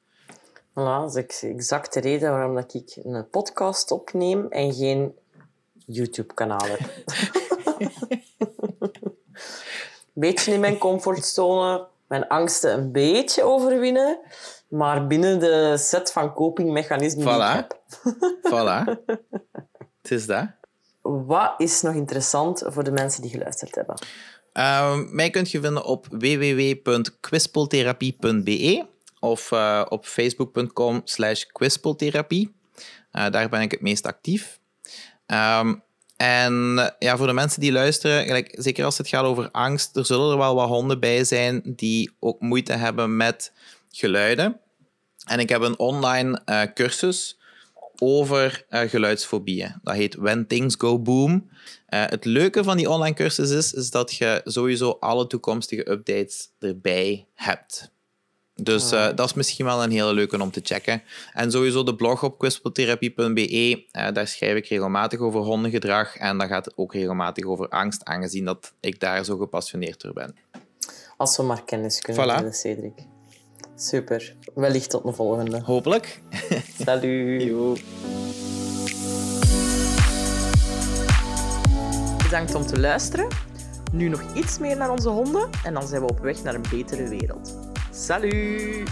Voilà, 0.70 1.00
dat 1.00 1.08
is 1.08 1.22
ex- 1.22 1.42
exact 1.42 1.92
de 1.92 2.00
reden 2.00 2.30
waarom 2.30 2.54
dat 2.54 2.74
ik 2.74 2.98
een 3.04 3.28
podcast 3.30 3.90
opneem 3.90 4.46
en 4.50 4.74
geen 4.74 5.14
YouTube-kanaal 5.86 6.66
heb. 6.66 6.80
beetje 10.18 10.52
in 10.52 10.60
mijn 10.60 10.78
comfortzone, 10.78 11.86
mijn 12.08 12.28
angsten 12.28 12.72
een 12.72 12.92
beetje 12.92 13.42
overwinnen, 13.42 14.20
maar 14.68 15.06
binnen 15.06 15.38
de 15.38 15.74
set 15.78 16.12
van 16.12 16.34
copingmechanismen 16.34 17.24
die 17.24 17.34
Voilà. 17.34 17.38
ik 17.38 17.54
heb. 17.54 17.80
Voilà. 18.52 18.84
Het 20.02 20.10
is 20.10 20.26
dat. 20.26 20.46
Wat 21.02 21.54
is 21.58 21.82
nog 21.82 21.94
interessant 21.94 22.62
voor 22.66 22.84
de 22.84 22.90
mensen 22.90 23.22
die 23.22 23.30
geluisterd 23.30 23.74
hebben? 23.74 23.98
Ehm, 24.52 25.14
mij 25.14 25.30
kunt 25.30 25.50
je 25.50 25.60
vinden 25.60 25.84
op 25.84 26.06
www.kwispeltherapie.be 26.10 28.86
of 29.20 29.52
eh, 29.52 29.84
op 29.88 30.06
facebook.com 30.06 31.00
slash 31.04 31.42
kwispeltherapie. 31.44 32.56
Eh, 33.10 33.30
daar 33.30 33.48
ben 33.48 33.60
ik 33.60 33.70
het 33.70 33.80
meest 33.80 34.06
actief. 34.06 34.60
Ehm, 35.26 35.74
en 36.18 36.78
eh, 36.78 36.88
ja, 36.98 37.16
voor 37.16 37.26
de 37.26 37.32
mensen 37.32 37.60
die 37.60 37.72
luisteren, 37.72 38.24
gelijk, 38.24 38.54
zeker 38.58 38.84
als 38.84 38.98
het 38.98 39.08
gaat 39.08 39.24
over 39.24 39.50
angst, 39.50 39.96
er 39.96 40.06
zullen 40.06 40.30
er 40.30 40.38
wel 40.38 40.54
wat 40.54 40.68
honden 40.68 41.00
bij 41.00 41.24
zijn 41.24 41.62
die 41.64 42.10
ook 42.20 42.40
moeite 42.40 42.72
hebben 42.72 43.16
met 43.16 43.52
geluiden. 43.90 44.60
En 45.26 45.38
ik 45.38 45.48
heb 45.48 45.60
een 45.60 45.78
online 45.78 46.40
eh, 46.44 46.62
cursus 46.74 47.38
over 47.98 48.64
eh, 48.68 48.80
geluidsfobieën. 48.80 49.80
Dat 49.82 49.94
heet 49.94 50.14
When 50.14 50.46
Things 50.46 50.74
Go 50.78 50.98
Boom. 50.98 51.50
Het 51.86 52.24
leuke 52.24 52.64
van 52.64 52.76
die 52.76 52.90
online 52.90 53.14
cursus 53.14 53.50
is, 53.50 53.72
is 53.72 53.90
dat 53.90 54.14
je 54.14 54.40
sowieso 54.44 54.96
alle 55.00 55.26
toekomstige 55.26 55.90
updates 55.90 56.48
erbij 56.58 57.26
hebt. 57.34 57.90
Dus 58.62 58.92
eh, 58.92 59.06
dat 59.14 59.26
is 59.26 59.34
misschien 59.34 59.64
wel 59.64 59.82
een 59.82 59.90
hele 59.90 60.12
leuke 60.12 60.40
om 60.42 60.50
te 60.50 60.60
checken. 60.64 61.02
En 61.32 61.50
sowieso 61.50 61.82
de 61.82 61.94
blog 61.94 62.22
op 62.22 62.38
kwispeltherapie.be, 62.38 63.84
eh, 63.90 64.12
daar 64.12 64.28
schrijf 64.28 64.56
ik 64.56 64.66
regelmatig 64.66 65.20
over 65.20 65.40
hondengedrag 65.40 66.16
en 66.16 66.38
daar 66.38 66.48
gaat 66.48 66.64
het 66.64 66.76
ook 66.76 66.92
regelmatig 66.92 67.44
over 67.44 67.68
angst, 67.68 68.04
aangezien 68.04 68.44
dat 68.44 68.72
ik 68.80 69.00
daar 69.00 69.24
zo 69.24 69.36
gepassioneerd 69.36 70.00
door 70.00 70.12
ben. 70.12 70.36
Als 71.16 71.36
we 71.36 71.42
maar 71.42 71.64
kennis 71.64 72.00
kunnen 72.00 72.24
Voilà. 72.24 72.36
delen, 72.36 72.54
Cedric. 72.54 72.92
Super. 73.76 74.36
Wellicht 74.54 74.90
tot 74.90 75.04
een 75.04 75.14
volgende. 75.14 75.60
Hopelijk. 75.64 76.22
Salut. 76.84 77.82
Bedankt 82.22 82.54
om 82.54 82.66
te 82.66 82.80
luisteren. 82.80 83.28
Nu 83.92 84.08
nog 84.08 84.22
iets 84.34 84.58
meer 84.58 84.76
naar 84.76 84.90
onze 84.90 85.08
honden 85.08 85.50
en 85.64 85.74
dan 85.74 85.86
zijn 85.86 86.02
we 86.02 86.08
op 86.08 86.18
weg 86.18 86.42
naar 86.42 86.54
een 86.54 86.64
betere 86.70 87.08
wereld. 87.08 87.67
Salut! 87.98 88.86